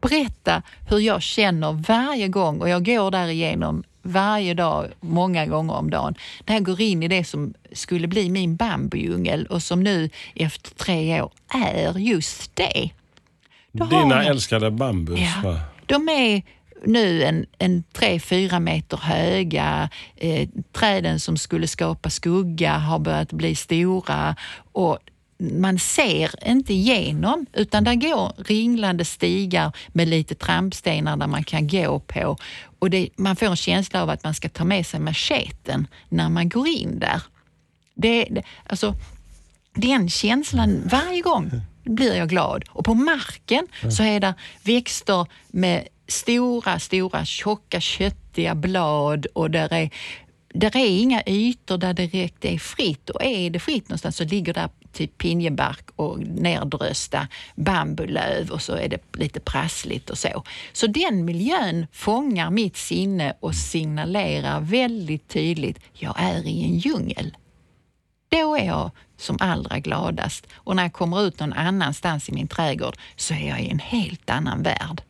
berätta 0.00 0.62
hur 0.88 0.98
jag 0.98 1.22
känner 1.22 1.72
varje 1.72 2.28
gång 2.28 2.60
och 2.60 2.68
jag 2.68 2.84
går 2.84 3.10
där 3.10 3.28
igenom 3.28 3.82
varje 4.02 4.54
dag, 4.54 4.86
många 5.00 5.46
gånger 5.46 5.74
om 5.74 5.90
dagen. 5.90 6.14
När 6.46 6.54
jag 6.54 6.64
går 6.64 6.80
in 6.80 7.02
i 7.02 7.08
det 7.08 7.24
som 7.24 7.54
skulle 7.72 8.08
bli 8.08 8.30
min 8.30 8.56
bambudjungel 8.56 9.46
och 9.46 9.62
som 9.62 9.82
nu 9.82 10.10
efter 10.34 10.70
tre 10.74 11.22
år 11.22 11.32
är 11.54 11.98
just 11.98 12.56
det. 12.56 12.90
Då 13.72 13.84
Dina 13.86 14.02
jag- 14.16 14.26
älskade 14.26 14.70
bambus. 14.70 15.20
Ja. 15.20 15.50
va? 15.50 15.60
De 15.86 16.08
är 16.08 16.42
nu 16.84 17.24
en, 17.24 17.46
en 17.58 17.84
3-4 17.92 18.60
meter 18.60 18.96
höga. 18.96 19.88
Eh, 20.16 20.48
träden 20.72 21.20
som 21.20 21.36
skulle 21.36 21.66
skapa 21.66 22.10
skugga 22.10 22.72
har 22.78 22.98
börjat 22.98 23.32
bli 23.32 23.54
stora 23.54 24.36
och 24.72 24.98
man 25.50 25.78
ser 25.78 26.48
inte 26.48 26.72
igenom 26.72 27.46
utan 27.52 27.84
där 27.84 27.94
går 27.94 28.32
ringlande 28.44 29.04
stigar 29.04 29.72
med 29.88 30.08
lite 30.08 30.34
trampstenar 30.34 31.16
där 31.16 31.26
man 31.26 31.44
kan 31.44 31.68
gå 31.68 32.00
på. 32.00 32.36
Och 32.78 32.90
det, 32.90 33.08
man 33.16 33.36
får 33.36 33.46
en 33.46 33.56
känsla 33.56 34.02
av 34.02 34.10
att 34.10 34.24
man 34.24 34.34
ska 34.34 34.48
ta 34.48 34.64
med 34.64 34.86
sig 34.86 35.00
macheten 35.00 35.86
när 36.08 36.28
man 36.28 36.48
går 36.48 36.68
in 36.68 36.98
där. 36.98 37.22
Det, 37.94 38.24
det, 38.30 38.42
alltså, 38.66 38.94
den 39.74 40.10
känslan, 40.10 40.82
varje 40.84 41.20
gång 41.20 41.50
blir 41.84 42.14
jag 42.14 42.28
glad. 42.28 42.64
Och 42.68 42.84
på 42.84 42.94
marken 42.94 43.66
så 43.96 44.02
är 44.02 44.20
det 44.20 44.34
växter 44.62 45.26
med 45.48 45.88
stora, 46.12 46.78
stora, 46.78 47.24
tjocka, 47.24 47.80
köttiga 47.80 48.54
blad 48.54 49.26
och 49.26 49.50
där 49.50 49.72
är, 49.72 49.90
där 50.54 50.76
är 50.76 50.86
inga 50.86 51.22
ytor 51.26 51.78
där 51.78 51.94
det 51.94 52.06
direkt 52.06 52.44
är 52.44 52.58
fritt. 52.58 53.10
Och 53.10 53.24
är 53.24 53.50
det 53.50 53.58
fritt 53.58 53.88
någonstans 53.88 54.16
så 54.16 54.24
ligger 54.24 54.54
där 54.54 54.68
typ 54.92 55.18
pinjebark 55.18 55.90
och 55.96 56.18
neddrösta 56.18 57.28
bambulöv 57.54 58.50
och 58.50 58.62
så 58.62 58.74
är 58.74 58.88
det 58.88 59.16
lite 59.18 59.40
prassligt 59.40 60.10
och 60.10 60.18
så. 60.18 60.44
Så 60.72 60.86
den 60.86 61.24
miljön 61.24 61.86
fångar 61.92 62.50
mitt 62.50 62.76
sinne 62.76 63.36
och 63.40 63.54
signalerar 63.54 64.60
väldigt 64.60 65.28
tydligt, 65.28 65.78
jag 65.92 66.14
är 66.18 66.46
i 66.46 66.64
en 66.64 66.78
djungel. 66.78 67.36
Då 68.28 68.56
är 68.56 68.66
jag 68.66 68.90
som 69.16 69.36
allra 69.40 69.78
gladast 69.78 70.46
och 70.54 70.76
när 70.76 70.82
jag 70.82 70.92
kommer 70.92 71.26
ut 71.26 71.40
någon 71.40 71.52
annanstans 71.52 72.28
i 72.28 72.32
min 72.32 72.48
trädgård 72.48 72.96
så 73.16 73.34
är 73.34 73.48
jag 73.48 73.60
i 73.60 73.68
en 73.68 73.78
helt 73.78 74.30
annan 74.30 74.62
värld. 74.62 75.02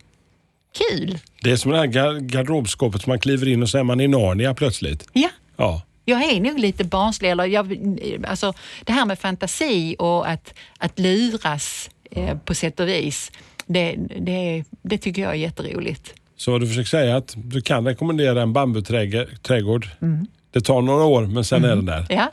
Kul! 0.72 1.18
Det 1.42 1.50
är 1.50 1.56
som 1.56 1.70
det 1.70 1.76
här 1.78 1.86
gar- 1.86 2.20
garderobskåpet 2.20 3.02
som 3.02 3.10
man 3.10 3.18
kliver 3.18 3.48
in 3.48 3.62
och 3.62 3.68
så 3.68 3.78
är 3.78 3.82
man 3.82 4.00
i 4.00 4.08
Narnia 4.08 4.54
plötsligt. 4.54 5.06
Ja. 5.12 5.28
Ja. 5.56 5.82
Jag 6.04 6.22
är 6.24 6.40
nog 6.40 6.58
lite 6.58 6.84
barnslig. 6.84 7.30
Eller 7.30 7.44
jag, 7.46 7.76
alltså, 8.28 8.52
det 8.84 8.92
här 8.92 9.06
med 9.06 9.18
fantasi 9.18 9.96
och 9.98 10.28
att, 10.30 10.54
att 10.78 10.98
luras 10.98 11.90
eh, 12.10 12.38
på 12.38 12.54
sätt 12.54 12.80
och 12.80 12.88
vis, 12.88 13.32
det, 13.66 13.96
det, 14.20 14.64
det 14.82 14.98
tycker 14.98 15.22
jag 15.22 15.30
är 15.30 15.36
jätteroligt. 15.36 16.14
Så 16.36 16.58
du 16.58 16.66
försöker 16.68 16.88
säga 16.88 17.16
att 17.16 17.32
du 17.36 17.60
kan 17.60 17.86
rekommendera 17.86 18.42
en 18.42 18.52
bambuträdgård. 18.52 19.88
Det 20.50 20.60
tar 20.60 20.82
några 20.82 21.04
år 21.04 21.26
men 21.26 21.44
sen 21.44 21.64
är 21.64 21.68
den 21.68 21.86
där. 21.86 22.06
Ja, 22.08 22.30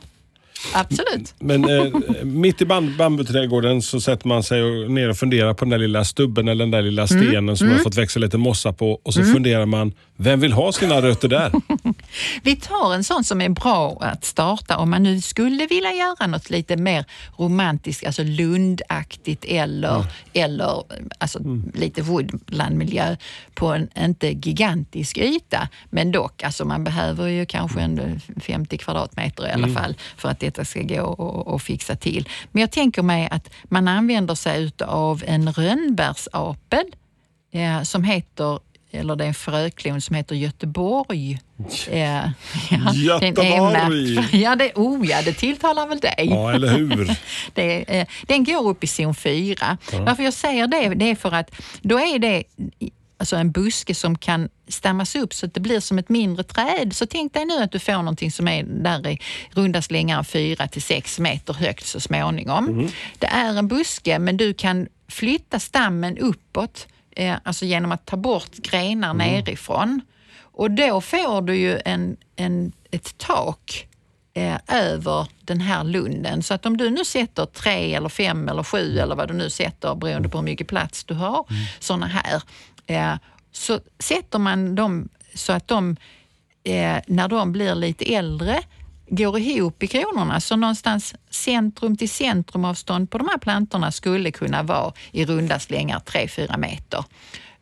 absolut. 0.74 1.34
Men 1.38 1.64
eh, 1.64 1.84
mitt 2.24 2.62
i 2.62 2.64
bam- 2.64 2.96
bambuträdgården 2.96 3.82
så 3.82 4.00
sätter 4.00 4.28
man 4.28 4.42
sig 4.42 4.62
och- 4.62 4.90
ner 4.90 5.08
och 5.08 5.16
funderar 5.16 5.54
på 5.54 5.64
den 5.64 5.70
där 5.70 5.78
lilla 5.78 6.04
stubben 6.04 6.48
eller 6.48 6.64
den 6.64 6.70
där 6.70 6.82
lilla 6.82 7.06
stenen 7.06 7.56
som 7.56 7.70
har 7.70 7.78
fått 7.78 7.96
växa 7.96 8.20
lite 8.20 8.38
mossa 8.38 8.72
på. 8.72 9.00
Och 9.02 9.14
så 9.14 9.24
funderar 9.24 9.66
man, 9.66 9.92
vem 10.16 10.40
vill 10.40 10.52
ha 10.52 10.72
sina 10.72 11.02
rötter 11.02 11.28
där? 11.28 11.52
Vi 12.42 12.56
tar 12.56 12.94
en 12.94 13.04
sån 13.04 13.24
som 13.24 13.40
är 13.40 13.48
bra 13.48 13.98
att 14.00 14.24
starta 14.24 14.76
om 14.76 14.90
man 14.90 15.02
nu 15.02 15.20
skulle 15.20 15.66
vilja 15.66 15.92
göra 15.92 16.26
något 16.26 16.50
lite 16.50 16.76
mer 16.76 17.04
romantiskt, 17.38 18.06
alltså 18.06 18.22
Lundaktigt 18.22 19.44
eller, 19.44 20.04
eller 20.32 20.82
alltså 21.18 21.38
lite 21.74 22.02
woodlandmiljö 22.02 23.16
på 23.54 23.66
en 23.72 23.88
inte 23.98 24.28
gigantisk 24.28 25.18
yta. 25.18 25.68
Men 25.90 26.12
dock, 26.12 26.42
alltså 26.42 26.64
man 26.64 26.84
behöver 26.84 27.26
ju 27.28 27.46
kanske 27.46 27.80
en 27.80 28.20
50 28.40 28.78
kvadratmeter 28.78 29.48
i 29.48 29.50
alla 29.50 29.68
fall 29.68 29.94
för 30.16 30.28
att 30.28 30.40
detta 30.54 30.64
ska 30.64 30.82
gå 30.82 31.02
och, 31.02 31.46
och 31.46 31.62
fixa 31.62 31.96
till. 31.96 32.28
Men 32.52 32.60
jag 32.60 32.70
tänker 32.70 33.02
mig 33.02 33.28
att 33.30 33.50
man 33.64 33.88
använder 33.88 34.34
sig 34.34 34.70
av 34.86 35.22
en 35.26 35.52
rönnbärsapel 35.52 36.84
eh, 37.52 37.82
som 37.82 38.04
heter 38.04 38.58
eller 38.92 39.16
det 39.16 39.24
är 39.24 39.28
en 39.28 39.34
fröklon 39.34 40.00
som 40.00 40.16
heter 40.16 40.34
Göteborg. 40.34 41.38
Ja, 41.92 42.32
Göteborg. 42.94 43.72
märkt- 43.72 44.32
Ja, 44.34 44.56
det, 44.56 44.72
oh 44.74 45.06
ja, 45.06 45.22
det 45.24 45.32
tilltalar 45.32 45.86
väl 45.86 45.98
dig. 46.00 46.14
Ja, 46.30 46.52
eller 46.52 46.68
hur? 46.68 47.16
Det, 47.54 47.98
eh, 48.00 48.06
den 48.26 48.44
går 48.44 48.68
upp 48.68 48.84
i 48.84 48.86
zon 48.86 49.14
4. 49.14 49.78
Varför 49.92 50.22
jag 50.22 50.32
säger 50.34 50.66
det, 50.66 50.88
det 50.94 51.10
är 51.10 51.14
för 51.14 51.32
att 51.34 51.50
då 51.82 51.98
är 51.98 52.18
det 52.18 52.42
alltså 53.20 53.36
en 53.36 53.50
buske 53.50 53.94
som 53.94 54.18
kan 54.18 54.48
stammas 54.68 55.16
upp 55.16 55.34
så 55.34 55.46
att 55.46 55.54
det 55.54 55.60
blir 55.60 55.80
som 55.80 55.98
ett 55.98 56.08
mindre 56.08 56.42
träd. 56.42 56.92
Så 56.92 57.06
tänk 57.06 57.34
dig 57.34 57.44
nu 57.44 57.62
att 57.62 57.72
du 57.72 57.78
får 57.78 57.92
någonting 57.92 58.32
som 58.32 58.48
är 58.48 58.62
där 58.62 59.08
i 59.08 59.18
runda 59.50 59.82
slängar 59.82 60.22
4 60.22 60.68
till 60.68 60.82
6 60.82 61.18
meter 61.18 61.54
högt 61.54 61.86
så 61.86 62.00
småningom. 62.00 62.88
Det 63.18 63.26
är 63.26 63.58
en 63.58 63.68
buske 63.68 64.18
men 64.18 64.36
du 64.36 64.54
kan 64.54 64.88
flytta 65.08 65.58
stammen 65.60 66.18
uppåt, 66.18 66.86
eh, 67.16 67.34
alltså 67.42 67.64
genom 67.64 67.92
att 67.92 68.06
ta 68.06 68.16
bort 68.16 68.56
grenar 68.56 69.14
nerifrån. 69.14 70.00
Och 70.40 70.70
då 70.70 71.00
får 71.00 71.42
du 71.42 71.56
ju 71.56 71.80
en, 71.84 72.16
en, 72.36 72.72
ett 72.90 73.18
tak 73.18 73.88
eh, 74.34 74.56
över 74.68 75.26
den 75.40 75.60
här 75.60 75.84
lunden. 75.84 76.42
Så 76.42 76.54
att 76.54 76.66
om 76.66 76.76
du 76.76 76.90
nu 76.90 77.04
sätter 77.04 77.46
tre 77.46 77.94
eller 77.94 78.08
fem 78.08 78.48
eller 78.48 78.62
sju 78.62 78.98
eller 78.98 79.14
vad 79.14 79.28
du 79.28 79.34
nu 79.34 79.50
sätter 79.50 79.94
beroende 79.94 80.28
på 80.28 80.38
hur 80.38 80.44
mycket 80.44 80.68
plats 80.68 81.04
du 81.04 81.14
har, 81.14 81.46
såna 81.78 82.06
här, 82.06 82.42
eh, 82.90 83.14
så 83.52 83.80
sätter 83.98 84.38
man 84.38 84.74
dem 84.74 85.08
så 85.34 85.52
att 85.52 85.68
de, 85.68 85.96
eh, 86.64 86.98
när 87.06 87.28
de 87.28 87.52
blir 87.52 87.74
lite 87.74 88.14
äldre, 88.14 88.62
går 89.08 89.38
ihop 89.38 89.82
i 89.82 89.86
kronorna. 89.86 90.40
Så 90.40 90.56
någonstans 90.56 91.14
centrum 91.30 91.96
till 91.96 92.10
centrumavstånd 92.10 93.10
på 93.10 93.18
de 93.18 93.28
här 93.28 93.38
plantorna 93.38 93.92
skulle 93.92 94.30
kunna 94.30 94.62
vara 94.62 94.92
i 95.12 95.24
runda 95.24 95.58
slängar 95.58 95.98
3-4 95.98 96.56
meter. 96.58 97.04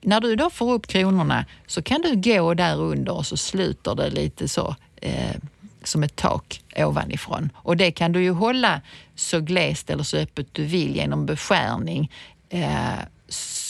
När 0.00 0.20
du 0.20 0.36
då 0.36 0.50
får 0.50 0.72
upp 0.72 0.86
kronorna 0.86 1.44
så 1.66 1.82
kan 1.82 2.02
du 2.02 2.16
gå 2.16 2.54
där 2.54 2.80
under 2.80 3.12
och 3.12 3.26
så 3.26 3.36
sluter 3.36 3.94
det 3.94 4.10
lite 4.10 4.48
så 4.48 4.76
eh, 4.96 5.36
som 5.82 6.02
ett 6.02 6.16
tak 6.16 6.62
ovanifrån. 6.76 7.50
Och 7.54 7.76
det 7.76 7.90
kan 7.90 8.12
du 8.12 8.22
ju 8.22 8.30
hålla 8.30 8.80
så 9.14 9.40
glest 9.40 9.90
eller 9.90 10.02
så 10.02 10.16
öppet 10.16 10.46
du 10.52 10.64
vill 10.64 10.96
genom 10.96 11.26
beskärning. 11.26 12.10
Eh, 12.48 12.98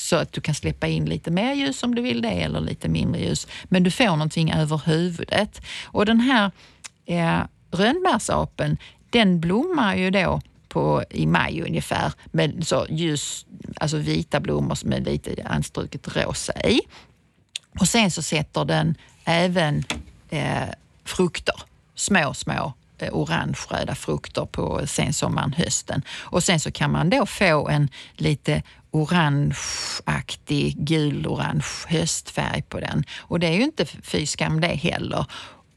så 0.09 0.17
att 0.17 0.33
du 0.33 0.41
kan 0.41 0.55
släppa 0.55 0.87
in 0.87 1.05
lite 1.05 1.31
mer 1.31 1.55
ljus 1.55 1.83
om 1.83 1.95
du 1.95 2.03
vill 2.03 2.23
det 2.23 2.43
eller 2.43 2.61
lite 2.61 2.89
mindre 2.89 3.21
ljus. 3.21 3.47
Men 3.65 3.83
du 3.83 3.91
får 3.91 4.05
någonting 4.05 4.53
över 4.53 4.81
huvudet. 4.87 5.61
Och 5.85 6.07
den 6.07 6.21
här 6.21 6.51
eh, 7.07 7.41
rönnbärsapen, 7.71 8.77
den 9.11 9.41
blommar 9.41 9.97
ju 9.97 10.11
då 10.11 10.41
på, 10.69 11.05
i 11.11 11.27
maj 11.27 11.63
ungefär 11.63 12.13
med 12.33 12.67
så 12.67 12.87
ljus, 12.91 13.47
alltså 13.77 13.97
vita 13.97 14.41
blommor 14.41 14.75
som 14.75 14.93
är 14.93 15.01
lite 15.01 15.43
anstruket 15.45 16.17
rosa 16.17 16.53
i. 16.53 16.81
Och 17.81 17.89
sen 17.89 18.11
så 18.11 18.23
sätter 18.23 18.65
den 18.65 18.95
även 19.25 19.85
eh, 20.31 20.69
frukter, 21.05 21.55
små, 21.95 22.35
små 22.35 22.73
orange-röda 23.03 23.95
frukter 23.95 24.47
på 24.47 24.87
sensommaren, 24.87 25.53
hösten. 25.53 26.03
Och 26.21 26.43
sen 26.43 26.61
så 26.61 26.71
kan 26.71 26.93
man 26.93 27.11
då 27.11 27.27
få 27.27 27.69
en 27.69 27.89
lite 28.13 28.63
orangeaktig, 28.91 30.77
gul-orange 30.79 31.87
höstfärg 31.89 32.63
på 32.63 32.81
den. 32.81 33.05
Och 33.19 33.41
det 33.41 33.47
är 33.47 33.53
ju 33.53 33.63
inte 33.63 33.87
fy 33.87 34.27
skam 34.27 34.61
det 34.61 34.67
heller. 34.67 35.27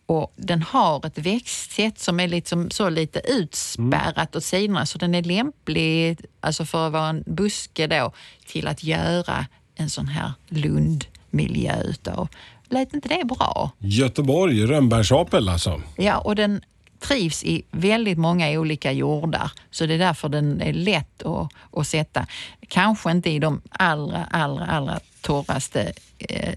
Och 0.05 0.33
den 0.35 0.61
har 0.61 1.05
ett 1.05 1.17
växtsätt 1.17 1.99
som 1.99 2.19
är 2.19 2.27
liksom 2.27 2.71
så 2.71 2.89
lite 2.89 3.19
utspärrat 3.19 4.35
åt 4.35 4.43
sidorna 4.43 4.85
så 4.85 4.97
den 4.97 5.15
är 5.15 5.23
lämplig 5.23 6.19
alltså 6.39 6.65
för 6.65 6.87
att 6.87 6.93
vara 6.93 7.09
en 7.09 7.23
buske 7.27 7.87
då 7.87 8.11
till 8.45 8.67
att 8.67 8.83
göra 8.83 9.45
en 9.75 9.89
sån 9.89 10.07
här 10.07 10.31
lundmiljö 10.47 11.81
utav. 11.83 12.27
Lät 12.69 12.93
inte 12.93 13.09
det 13.09 13.25
bra? 13.25 13.71
Göteborg, 13.79 14.65
rönnbärsapel 14.65 15.49
alltså. 15.49 15.81
Ja, 15.97 16.17
och 16.17 16.35
den 16.35 16.61
trivs 17.01 17.43
i 17.43 17.63
väldigt 17.71 18.17
många 18.17 18.59
olika 18.59 18.91
jordar. 18.91 19.51
Så 19.71 19.85
det 19.85 19.93
är 19.93 19.97
därför 19.97 20.29
den 20.29 20.61
är 20.61 20.73
lätt 20.73 21.23
att, 21.23 21.53
att 21.71 21.87
sätta. 21.87 22.27
Kanske 22.67 23.11
inte 23.11 23.29
i 23.29 23.39
de 23.39 23.61
allra, 23.69 24.25
allra, 24.31 24.65
allra 24.65 24.99
torraste, 25.21 25.93
eh, 26.17 26.53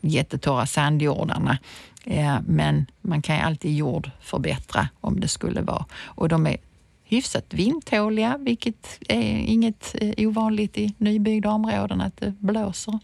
jättetorra 0.00 0.66
sandjordarna. 0.66 1.58
Eh, 2.04 2.36
men 2.46 2.86
man 3.00 3.22
kan 3.22 3.36
ju 3.36 3.42
alltid 3.42 3.76
jord 3.76 4.10
förbättra 4.20 4.88
om 5.00 5.20
det 5.20 5.28
skulle 5.28 5.60
vara. 5.60 5.84
Och 6.04 6.28
de 6.28 6.46
är 6.46 6.56
hyfsat 7.04 7.44
vindtåliga, 7.54 8.36
vilket 8.38 8.98
är 9.08 9.38
inget 9.38 9.94
eh, 10.00 10.28
ovanligt 10.28 10.78
i 10.78 10.94
nybyggda 10.98 11.50
områden 11.50 12.00
att 12.00 12.16
det 12.16 12.34
blåser. 12.38 12.98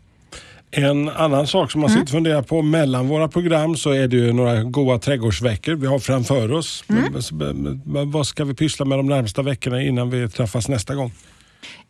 En 0.74 1.08
annan 1.08 1.46
sak 1.46 1.70
som 1.70 1.80
man 1.80 1.90
sitter 1.90 2.02
och 2.02 2.08
funderar 2.08 2.42
på 2.42 2.62
mellan 2.62 3.08
våra 3.08 3.28
program 3.28 3.76
så 3.76 3.90
är 3.90 4.08
det 4.08 4.16
ju 4.16 4.32
några 4.32 4.62
goda 4.62 4.98
trädgårdsveckor 4.98 5.74
vi 5.74 5.87
har 5.87 5.98
framför 5.98 6.52
oss. 6.52 6.85
Men 6.87 8.11
Vad 8.11 8.26
ska 8.26 8.44
vi 8.44 8.54
pyssla 8.54 8.85
med 8.85 8.98
de 8.98 9.06
närmsta 9.06 9.42
veckorna 9.42 9.82
innan 9.82 10.11
vi 10.11 10.28
träffas 10.28 10.68
nästa 10.68 10.94
gång? 10.94 11.12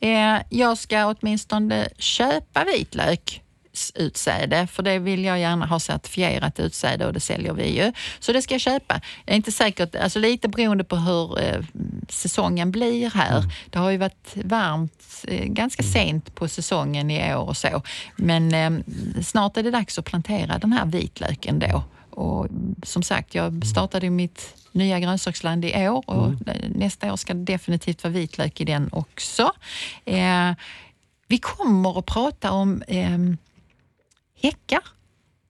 Eh, 0.00 0.42
jag 0.48 0.78
ska 0.78 1.06
åtminstone 1.06 1.88
köpa 1.98 2.64
vitlök 2.64 3.42
utsäde, 3.94 4.66
för 4.66 4.82
det 4.82 4.98
vill 4.98 5.24
jag 5.24 5.40
gärna 5.40 5.66
ha 5.66 5.80
certifierat 5.80 6.60
utsäde 6.60 7.06
och 7.06 7.12
det 7.12 7.20
säljer 7.20 7.52
vi 7.52 7.76
ju. 7.76 7.92
Så 8.20 8.32
det 8.32 8.42
ska 8.42 8.54
jag 8.54 8.60
köpa. 8.60 9.00
Jag 9.24 9.32
är 9.32 9.36
inte 9.36 9.52
säkert, 9.52 9.94
alltså 9.94 10.18
lite 10.18 10.48
beroende 10.48 10.84
på 10.84 10.96
hur 10.96 11.40
eh, 11.40 11.64
säsongen 12.08 12.70
blir 12.70 13.10
här. 13.10 13.42
Det 13.70 13.78
har 13.78 13.90
ju 13.90 13.98
varit 13.98 14.32
varmt 14.34 15.24
eh, 15.28 15.44
ganska 15.44 15.82
sent 15.82 16.34
på 16.34 16.48
säsongen 16.48 17.10
i 17.10 17.34
år 17.34 17.48
och 17.48 17.56
så. 17.56 17.82
Men 18.16 18.54
eh, 18.54 18.84
snart 19.22 19.56
är 19.56 19.62
det 19.62 19.70
dags 19.70 19.98
att 19.98 20.04
plantera 20.04 20.58
den 20.58 20.72
här 20.72 20.86
vitlöken 20.86 21.58
då. 21.58 21.84
Och 22.10 22.48
som 22.82 23.02
sagt, 23.02 23.34
jag 23.34 23.66
startade 23.66 24.06
ju 24.06 24.10
mitt 24.10 24.54
nya 24.72 25.00
grönsaksland 25.00 25.64
i 25.64 25.88
år 25.88 26.10
och 26.10 26.32
nästa 26.68 27.12
år 27.12 27.16
ska 27.16 27.34
det 27.34 27.44
definitivt 27.44 28.04
vara 28.04 28.12
vitlök 28.12 28.60
i 28.60 28.64
den 28.64 28.88
också. 28.92 29.52
Eh, 30.04 30.52
vi 31.26 31.38
kommer 31.38 31.98
att 31.98 32.06
prata 32.06 32.52
om 32.52 32.82
eh, 32.88 33.18
häckar. 34.42 34.80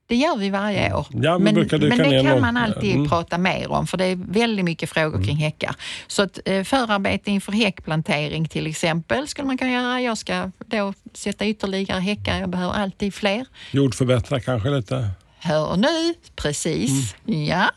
Det 0.07 0.15
gör 0.15 0.35
vi 0.37 0.49
varje 0.49 0.93
år. 0.93 1.07
Ja, 1.09 1.37
men 1.37 1.55
dyka 1.55 1.77
men 1.77 1.97
det 1.97 2.23
kan 2.23 2.41
man 2.41 2.57
alltid 2.57 2.95
Mm. 2.95 3.09
prata 3.09 3.37
mer 3.37 3.71
om 3.71 3.87
för 3.87 3.97
det 3.97 4.05
är 4.05 4.15
väldigt 4.15 4.65
mycket 4.65 4.89
frågor 4.89 5.23
kring 5.23 5.35
häckar. 5.37 5.75
Så 6.07 6.21
att, 6.23 6.39
eh, 6.45 6.63
förarbete 6.63 7.31
inför 7.31 7.51
häckplantering 7.51 8.47
till 8.47 8.67
exempel 8.67 9.27
skulle 9.27 9.47
man 9.47 9.57
kunna 9.57 9.71
göra. 9.71 10.01
Jag 10.01 10.17
ska 10.17 10.51
då 10.65 10.93
sätta 11.13 11.45
ytterligare 11.45 11.99
häckar. 11.99 12.39
Jag 12.39 12.49
behöver 12.49 12.73
alltid 12.73 13.13
fler. 13.13 13.45
Jordförbättra 13.71 14.39
kanske 14.39 14.69
lite? 14.69 15.09
Hör 15.43 15.77
nu, 15.77 16.13
precis. 16.35 17.15
Ja. 17.25 17.69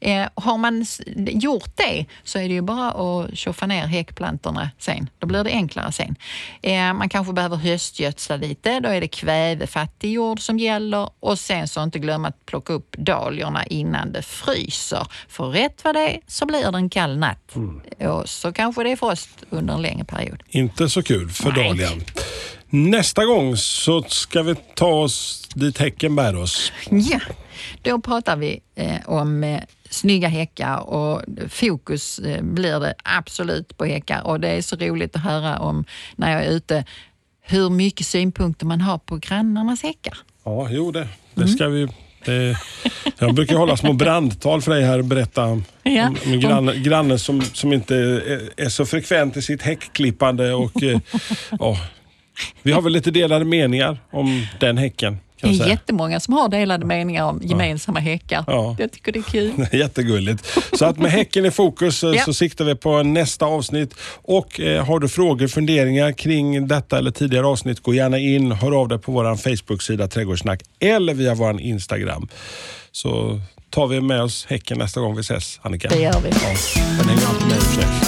Eh, 0.00 0.28
har 0.34 0.58
man 0.58 0.86
gjort 1.16 1.76
det 1.76 2.06
så 2.24 2.38
är 2.38 2.48
det 2.48 2.54
ju 2.54 2.62
bara 2.62 2.90
att 2.90 3.38
tjoffa 3.38 3.66
ner 3.66 3.86
häckplantorna 3.86 4.70
sen. 4.78 5.10
Då 5.18 5.26
blir 5.26 5.44
det 5.44 5.50
enklare 5.50 5.92
sen. 5.92 6.16
Eh, 6.62 6.94
man 6.94 7.08
kanske 7.08 7.32
behöver 7.32 7.56
höstgödsla 7.56 8.36
lite. 8.36 8.80
Då 8.80 8.88
är 8.88 9.00
det 9.00 9.08
kvävefattig 9.08 10.12
jord 10.12 10.40
som 10.40 10.58
gäller. 10.58 11.10
Och 11.20 11.38
sen 11.38 11.68
så 11.68 11.82
inte 11.82 11.98
glömma 11.98 12.28
att 12.28 12.46
plocka 12.46 12.72
upp 12.72 12.96
dahliorna 12.98 13.64
innan 13.66 14.12
det 14.12 14.22
fryser. 14.22 15.06
För 15.28 15.44
rätt 15.44 15.84
vad 15.84 15.94
det 15.94 16.14
är 16.14 16.20
så 16.26 16.46
blir 16.46 16.72
det 16.72 16.78
en 16.78 16.90
kall 16.90 17.18
natt. 17.18 17.54
Och 17.98 18.28
så 18.28 18.52
kanske 18.52 18.82
det 18.82 18.90
är 18.92 18.96
frost 18.96 19.28
under 19.50 19.74
en 19.74 19.82
längre 19.82 20.04
period. 20.04 20.42
Inte 20.48 20.88
så 20.88 21.02
kul 21.02 21.30
för 21.30 21.52
dahlian. 21.52 22.04
Nästa 22.70 23.24
gång 23.24 23.56
så 23.56 24.02
ska 24.02 24.42
vi 24.42 24.54
ta 24.74 24.86
oss 24.88 25.48
dit 25.54 25.78
häcken 25.78 26.16
bär 26.16 26.36
oss. 26.36 26.72
Ja, 26.90 27.20
då 27.82 28.00
pratar 28.00 28.36
vi 28.36 28.60
eh, 28.74 28.96
om 29.06 29.44
eh, 29.44 29.60
snygga 29.90 30.28
häckar 30.28 30.88
och 30.88 31.22
fokus 31.48 32.18
eh, 32.18 32.42
blir 32.42 32.80
det 32.80 32.94
absolut 33.04 33.76
på 33.78 33.84
häckar 33.84 34.26
och 34.26 34.40
det 34.40 34.48
är 34.48 34.62
så 34.62 34.76
roligt 34.76 35.16
att 35.16 35.22
höra 35.22 35.58
om 35.58 35.84
när 36.16 36.32
jag 36.32 36.44
är 36.44 36.50
ute 36.50 36.84
hur 37.40 37.70
mycket 37.70 38.06
synpunkter 38.06 38.66
man 38.66 38.80
har 38.80 38.98
på 38.98 39.16
grannarnas 39.16 39.82
häckar. 39.82 40.18
Ja, 40.44 40.68
jo 40.70 40.90
det, 40.92 41.08
det 41.34 41.48
ska 41.48 41.68
vi... 41.68 41.88
Det, 42.24 42.58
jag 43.18 43.34
brukar 43.34 43.56
hålla 43.56 43.76
små 43.76 43.92
brandtal 43.92 44.62
för 44.62 44.74
dig 44.74 44.84
här 44.84 44.98
och 44.98 45.04
berätta 45.04 45.44
om, 45.44 45.64
Ja. 45.82 46.08
om 46.08 46.32
en 46.32 46.40
granne, 46.40 46.74
granne 46.76 47.18
som, 47.18 47.42
som 47.42 47.72
inte 47.72 47.96
är, 47.96 48.50
är 48.56 48.68
så 48.68 48.86
frekvent 48.86 49.36
i 49.36 49.42
sitt 49.42 49.62
häckklippande. 49.62 50.54
Och, 50.54 50.82
eh, 50.82 51.00
ja, 51.60 51.76
vi 52.62 52.72
har 52.72 52.82
väl 52.82 52.92
lite 52.92 53.10
delade 53.10 53.44
meningar 53.44 53.98
om 54.10 54.46
den 54.60 54.78
häcken. 54.78 55.18
Det 55.40 55.48
är 55.48 55.52
säga. 55.52 55.68
jättemånga 55.68 56.20
som 56.20 56.34
har 56.34 56.48
delade 56.48 56.86
meningar 56.86 57.24
om 57.24 57.40
gemensamma 57.42 58.00
häckar. 58.00 58.44
Ja. 58.46 58.76
Jag 58.78 58.92
tycker 58.92 59.12
det 59.12 59.18
är 59.18 59.22
kul. 59.22 59.66
Jättegulligt. 59.72 60.58
Så 60.78 60.84
att 60.84 60.98
med 60.98 61.10
häcken 61.10 61.46
i 61.46 61.50
fokus 61.50 62.04
eh, 62.04 62.10
Ja. 62.10 62.24
så 62.24 62.34
siktar 62.34 62.64
vi 62.64 62.74
på 62.74 63.02
nästa 63.02 63.46
avsnitt. 63.46 63.94
Och 64.22 64.60
eh, 64.60 64.84
har 64.84 64.98
du 65.00 65.08
frågor, 65.08 65.46
funderingar 65.48 66.12
kring 66.12 66.68
detta 66.68 66.98
eller 66.98 67.10
tidigare 67.10 67.46
avsnitt, 67.46 67.80
gå 67.82 67.94
gärna 67.94 68.18
in, 68.18 68.52
hör 68.52 68.80
av 68.80 68.88
dig 68.88 68.98
på 68.98 69.12
vår 69.12 69.36
Facebook-sida 69.36 70.08
Trädgårdssnack 70.08 70.62
eller 70.80 71.14
via 71.14 71.34
vår 71.34 71.60
Instagram. 71.60 72.28
Så 72.92 73.40
tar 73.70 73.86
vi 73.86 74.00
med 74.00 74.22
oss 74.22 74.46
häcken 74.48 74.78
nästa 74.78 75.00
gång 75.00 75.14
vi 75.14 75.20
ses, 75.20 75.60
Annika. 75.62 75.88
Det 75.88 76.00
gör 76.00 76.20
vi. 76.24 76.28
Ja, 76.28 76.82
den 76.98 77.08
hänger 77.08 77.26
alltid 77.28 77.48
med 77.48 77.56
i 77.58 78.07